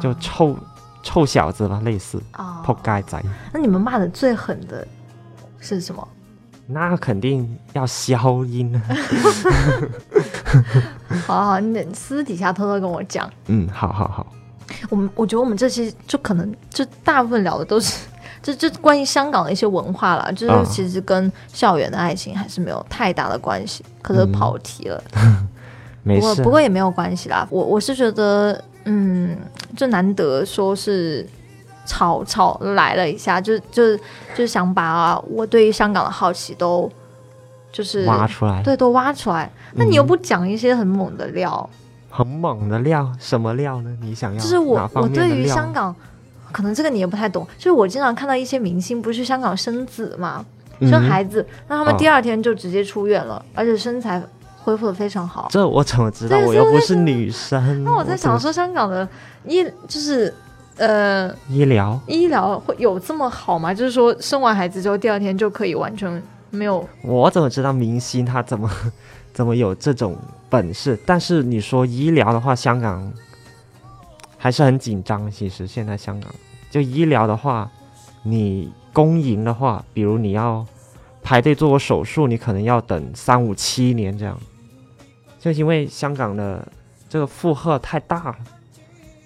[0.00, 0.56] 就臭
[1.02, 3.22] 臭小子吧，类似啊扑街仔。
[3.52, 4.86] 那你们骂的最狠的
[5.60, 6.06] 是什么？
[6.66, 8.80] 那肯定要消音啊。
[11.26, 13.30] 好 好好，你等私底下偷偷跟我讲。
[13.48, 14.26] 嗯，好好好，
[14.88, 18.06] 我们我觉得我们这期就可能就大部分聊的都是，
[18.42, 25.02] 就就关于香港的一些文化啦，就是嗯其实跟校园的爱情还是没有太大的关系，可是跑题了。
[26.02, 26.20] 没事。
[26.20, 27.46] 不过不过也没有关系啦。
[27.50, 29.36] 我我是觉得，嗯，
[29.76, 31.26] 就难得说是
[31.86, 33.98] 吵吵来了一下，就就
[34.34, 36.90] 就想把我对于香港的好奇都
[37.72, 39.50] 就是挖出来，对，都挖出来。
[39.74, 41.68] 那你又不讲一些很猛的料，
[42.10, 43.96] 很猛的料，什么料呢？
[44.00, 45.94] 你想要就是我我对于香港，
[46.52, 47.46] 可能这个你也不太懂。
[47.58, 50.44] 就是我经常看到一些明星不是去香港生子嘛，
[50.80, 54.22] 生嗯孩子，那他们哦第二天就直接出院了，而且身材
[54.64, 55.46] 恢复的非常好。
[55.50, 56.38] 这我怎么知道？
[56.38, 57.84] 我又不是女生。
[57.84, 59.06] 那我在想说，香港的
[59.44, 60.32] 医就是
[60.78, 63.74] 呃医疗，医疗会有这么好吗？
[63.74, 68.70] 就是说生完孩子之后第二天就可以完全没有我怎么知道明星他怎么
[69.34, 70.16] 怎么有这种
[70.48, 70.98] 本事？
[71.04, 73.12] 但是你说医疗的话，香港
[74.38, 75.30] 还是很紧张。
[75.30, 76.34] 其实现在香港
[76.70, 77.70] 就医疗的话，
[78.22, 80.64] 你公营的话，比如你要
[81.22, 84.38] 排队做个手术，你可能要等三五七年这样。
[85.44, 86.66] 就因为香港的
[87.06, 88.36] 这个负荷太大了，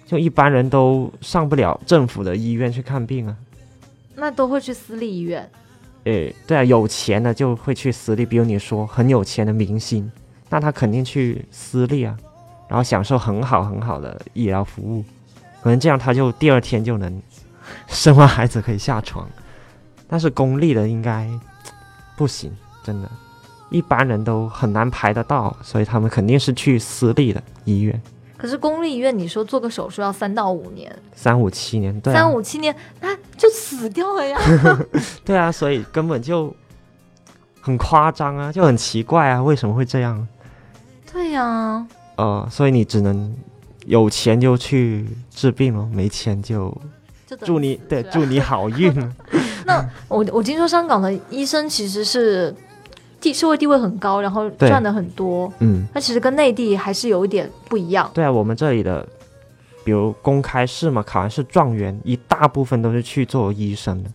[0.05, 3.33] 就一般人都上不了政府的医院去看病啊。
[4.15, 5.49] 那都会去私立医院。
[6.03, 10.11] 诶，对啊，有钱的就会去私立，比如你说很有钱的明星，
[10.49, 12.17] 那他肯定去私立啊，
[12.67, 15.05] 然后享受很好很好的医疗服务，
[15.63, 17.21] 可能这样他就第二天就能
[17.87, 19.25] 生完孩子可以下床。
[20.05, 21.29] 但是公立的应该
[22.17, 22.51] 不行，
[22.83, 23.09] 真的，
[23.69, 28.01] 一般人都很难排得到，所以他们肯定是去私立的医院，
[28.37, 34.39] 可是公立医院，你说做个手术要三到五年，三五七年，对啊，三五七年，那就死掉了呀。
[35.23, 36.53] 对啊，所以根本就
[37.61, 40.27] 很夸张啊，就很奇怪啊，为什么会这样？
[41.11, 43.35] 对呀、呃，所以你只能
[43.85, 46.75] 有钱就去治病了，没钱就
[47.41, 48.93] 祝你对祝你好运。
[49.65, 52.55] 那我我听说香港的医生其实是
[53.21, 58.09] 地社会地位很高，然后赚的很多，嗯，那其实跟内地还是有一点不一样。
[58.13, 59.05] 对啊，我们这里的，
[59.83, 64.09] 比如公开试嘛，考完试状元，一大部分都是去做医生的，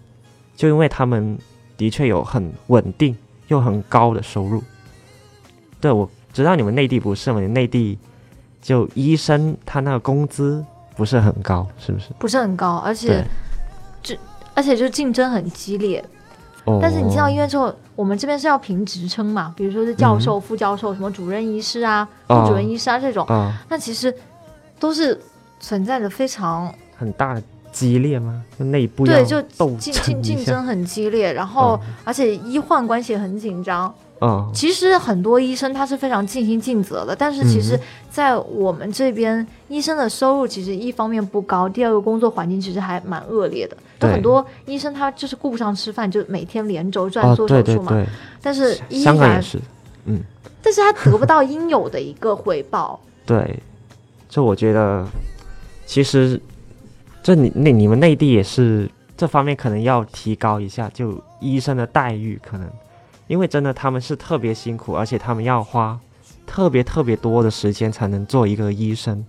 [0.56, 1.38] 就因为他们
[1.76, 3.16] 的确有很稳定
[3.48, 4.62] 又很高的收入。
[5.80, 7.98] 对，我知道你们内地不是嘛，你内地
[8.62, 10.64] 就医生他那个工资
[10.96, 12.06] 不是很高，是不是？
[12.18, 13.22] 不是很高，而且
[14.02, 14.16] 就，
[14.54, 16.02] 而且就竞争很激烈。
[16.64, 24.14] 哦，但是你进到医院之后，我们这边是要评职称嘛，比如说是教授、副教授、什么主任医师啊、哦副主任医师啊这种，啊、那其实
[24.78, 25.20] 都是
[25.60, 28.42] 存在着非常很大的激烈吗？
[28.58, 29.42] 就内部对，就
[29.78, 31.94] 竞竞竞争很激烈，然后、嗯。
[32.04, 33.92] 而且医患关系很紧张。
[34.20, 43.76] 嗯，其实很多医生他是非常尽心尽责的，但是其实嗯，在我们这边，医生的收入其实一方面不高，第二个工作环境其实还蛮恶劣的。
[44.06, 47.92] 有很多医生他就是顾不上吃饭，就每天连轴转哦，做手术嘛。
[47.92, 48.04] 对对。
[48.04, 48.08] 对，
[48.42, 49.58] 但是依然，香港也是，
[50.62, 53.00] 但是他得不到应有的一个回报。
[53.26, 53.58] 对，
[54.28, 55.06] 就我觉得，
[55.86, 56.40] 其实
[57.22, 62.68] 这你那你们内地也是这方面可能要提高一下，就医生的待遇可能，
[63.26, 65.98] 因为真的他们是特别辛苦，而且他们要花
[66.46, 69.24] 特别特别多的时间才能做一个医生，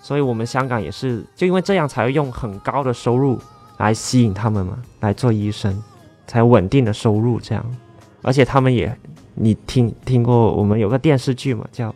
[0.00, 3.38] 所以我们香港也是就因为这样才会用很高的收入
[3.82, 5.82] 来吸引他们嘛，来做医生，
[6.28, 7.64] 才稳定的收入这样，
[8.22, 8.96] 而且他们也，
[9.34, 11.92] 你听听过我们有个电视剧嘛，叫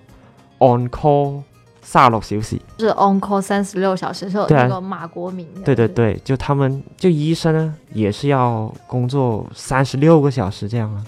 [0.59, 1.43] On Call
[1.84, 2.61] 卅六小时。
[2.76, 5.47] 就是 on call 三十六小时，是那个马国明。
[5.64, 11.07] 对对，对，就他们就医生呢，也是要工作三十六个小时这样啊。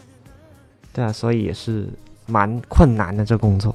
[0.92, 1.88] 对啊，所以也是
[2.26, 3.74] 蛮困难的这工作。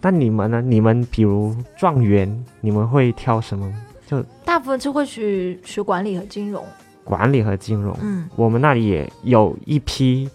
[0.00, 0.62] 那你们呢？
[0.62, 3.66] 你们比如状元，你们会挑什么？
[4.44, 6.64] 大部分就会去学管理和金融。
[7.04, 7.96] 管理和金融。
[8.00, 10.28] 嗯，我们那里也有一批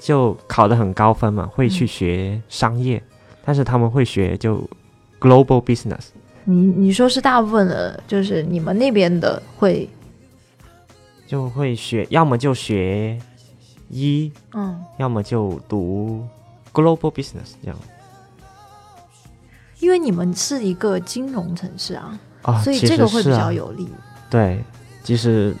[0.00, 3.02] 就考得很高分嘛，会去学商业，
[3.44, 4.68] 但是他们会学就
[5.20, 6.08] global business。
[6.44, 9.88] 你你说是大部分的，就是你们那边的会，
[11.26, 13.18] 就会学，要么就学
[13.88, 16.26] 医，嗯，要么就读
[16.72, 17.76] global business 这样
[19.80, 23.88] 因为你们是一个金融城市啊，啊，所以其这个会比较有利。
[24.28, 24.62] 对，
[25.02, 25.54] 其实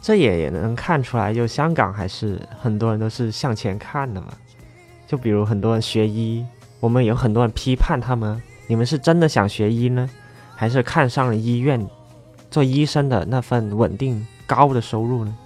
[0.00, 4.28] 这也也能看出来，就香港还是很多人都是向前看的嘛。
[5.06, 6.44] 就比如很多人学医，
[6.80, 10.08] 我们有很多人批判他们，你们是真的想学医呢，
[10.54, 11.86] 还是看上了医院
[12.50, 15.36] 做医生的那份稳定高的收入呢？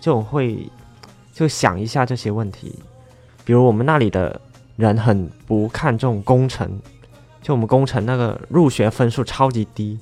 [0.00, 0.68] 就会
[1.32, 2.78] 就想一下这些问题。
[3.44, 4.40] 比如我们那里的
[4.76, 6.80] 人很不看重工程，
[7.44, 9.98] 就我们工程那个入学分数超级低，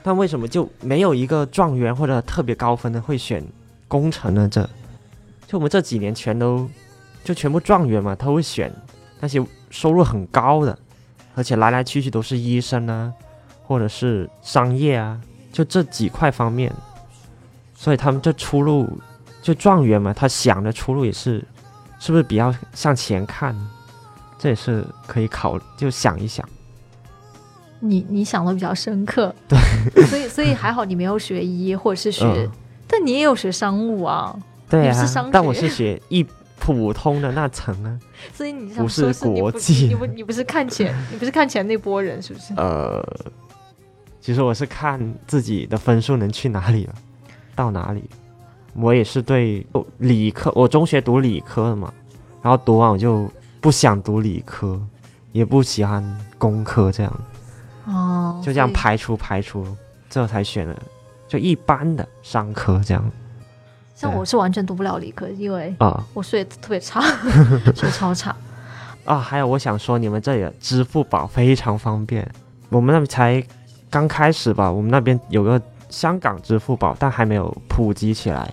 [0.00, 3.44] 但为什么就没有一个状元或者特别高分的会选
[3.88, 4.48] 工程呢？
[4.48, 4.62] 这
[5.48, 6.70] 就我们这几年全都
[7.24, 8.72] 就全部状元嘛，他会选
[9.18, 10.78] 那些收入很高的，
[11.34, 13.12] 而且来来去去都是医生啊，
[13.64, 15.20] 或者是商业啊，
[15.52, 16.72] 就这几块方面，
[17.74, 18.88] 所以他们这出路
[19.42, 21.44] 就状元嘛，他想的出路也是，
[21.98, 23.52] 是不是比较向前看？
[24.38, 26.48] 这也是可以考，就想一想。
[27.80, 32.50] 你你想的比较深刻，对，所以所以还好你没有学医或者是学，嗯
[32.90, 34.34] 但你也有学商务啊，
[34.68, 36.26] 对你是商啊，但我是学一
[36.58, 37.98] 普通的那层啊，
[38.32, 42.54] 所以你想不是国际你不你不是看钱，你不是看钱那波人是不是？
[42.56, 43.06] 呃，
[44.20, 46.94] 其实我是看自己的分数能去哪里了，
[47.54, 48.02] 到哪里。
[48.74, 51.92] 我也是对哦理科，我中学读理科的嘛，
[52.42, 54.80] 然后读完我就不想读理科，
[55.32, 56.02] 也不喜欢
[56.38, 57.20] 工科这样，
[57.88, 59.66] 哦，就这样排除排除，
[60.08, 60.76] 最后才选了
[61.26, 63.02] 就一般的商科这样
[63.94, 67.00] 像我是完全读不了理科，因为啊我数学特别差，
[67.74, 68.34] 睡超差。
[69.04, 69.18] 啊！
[69.18, 72.30] 还有我想说，你们这里的支付宝非常方便，
[72.68, 73.42] 我们那边才
[73.88, 75.58] 刚开始吧，我们那边有个
[75.88, 78.52] 香港支付宝，但还没有普及起来，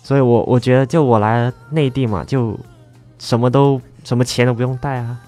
[0.00, 2.56] 所以我我觉得就我来内地嘛，就
[3.18, 5.18] 什么都什么钱都不用带啊，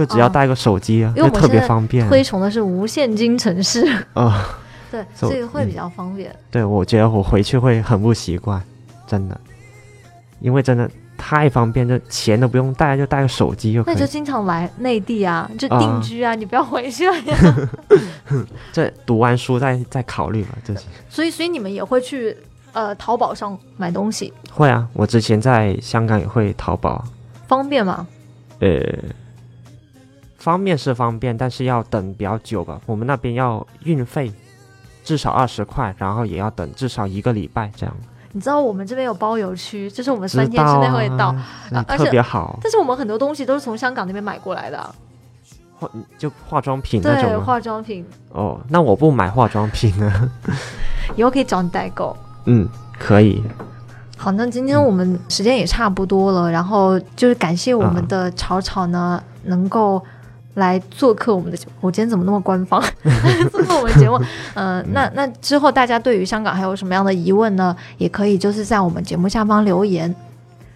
[0.00, 4.58] 就只要哦带个手机啊，因为就特别方便推崇的是无现金城市，啊。
[4.90, 6.34] 对，所以会比较方便。
[6.50, 8.60] 对，我觉得我回去会很不习惯，
[9.06, 9.40] 真的，
[10.40, 13.94] 因为真的太方便，就钱都不用带，就带个手机就可以。
[13.94, 17.68] 那就经常来内地啊，就定居啊，你不要回去了呀。
[18.72, 20.80] 这读完书再再考虑吧，这些。
[21.08, 22.36] 所以，所以你们也会去
[22.72, 27.04] 呃淘宝上买东西，会啊，我之前在香港也会淘宝啊，
[27.46, 28.08] 方便吗？
[28.58, 28.68] 呃，
[30.40, 32.80] 方便是方便，但是要等比较久吧。
[32.86, 34.32] 我们那边要运费
[35.04, 37.94] 至少二十块，然后也要等至少一个礼拜这样。
[38.32, 41.34] 你知道我们这边有包邮区，就是我们三天之内会到，
[41.86, 44.94] 而且特别好，但是我们很多东西都是从香港那边买过来的啊、
[45.78, 47.38] 化就化妆品那对，种对？
[47.38, 50.30] 化妆品哦，那我不买化妆品呢。
[51.16, 52.16] 以后可以找你代购。
[52.44, 52.68] 嗯，
[52.98, 53.42] 可以。
[54.16, 60.00] 好，那今天我们时间也差不多了，然后就是感谢我们啊的草草呢，能够
[60.54, 61.72] 来做客我们的节目。
[61.80, 62.82] 我今天怎么那么官方？
[63.50, 64.20] 做客我们节目，
[64.54, 67.76] 呃，那那之后大家对于香港还有什么样的疑问呢？
[67.98, 70.14] 也可以就是在我们节目下方留言，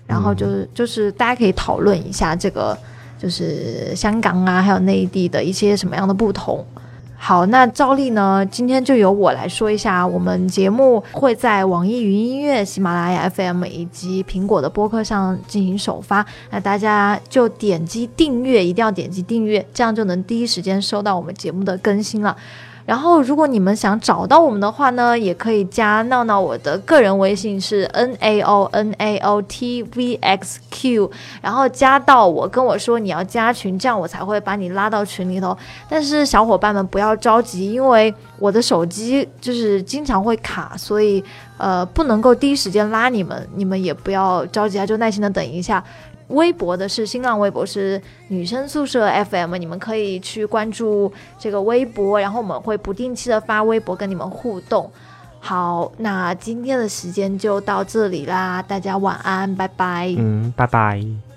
[0.06, 2.76] 然后就是、就是大家可以讨论一下这个
[3.18, 6.64] 就是香港啊，还有内地的一些什么样的不同。
[7.16, 16.24] 好，那照例呢，今天就由我来说一下，我们节目会在网易云音乐、喜马拉雅 FM 以及苹果的播客上进行首发。
[16.50, 22.36] 那大家就点击订阅，一定要点击订阅，这样就能第一时间收到我们节目的更新了。
[22.86, 31.10] 然后，如果你们想找到我们的话呢，也可以加闹闹我的个人微信是 N A O N A O T V X Q，
[31.40, 35.56] 然后加到我跟我说你要加群，这样我才会把你拉到群里头。
[35.88, 41.24] 但是小伙伴们不要着急，因为我的手机就是经常会卡，所以
[41.56, 45.82] 呃不能够第一时间拉你们，你们也不要着急啊，就耐心的等一下。
[46.34, 54.90] 微博的是新浪微博是女生宿舍 FM，你们可以去关注这个微博，然后我们会不定期的发微博跟你们互动。
[55.40, 60.14] 好，那今天的时间就到这里啦，大家晚安，拜拜。
[60.16, 61.33] 嗯，拜拜。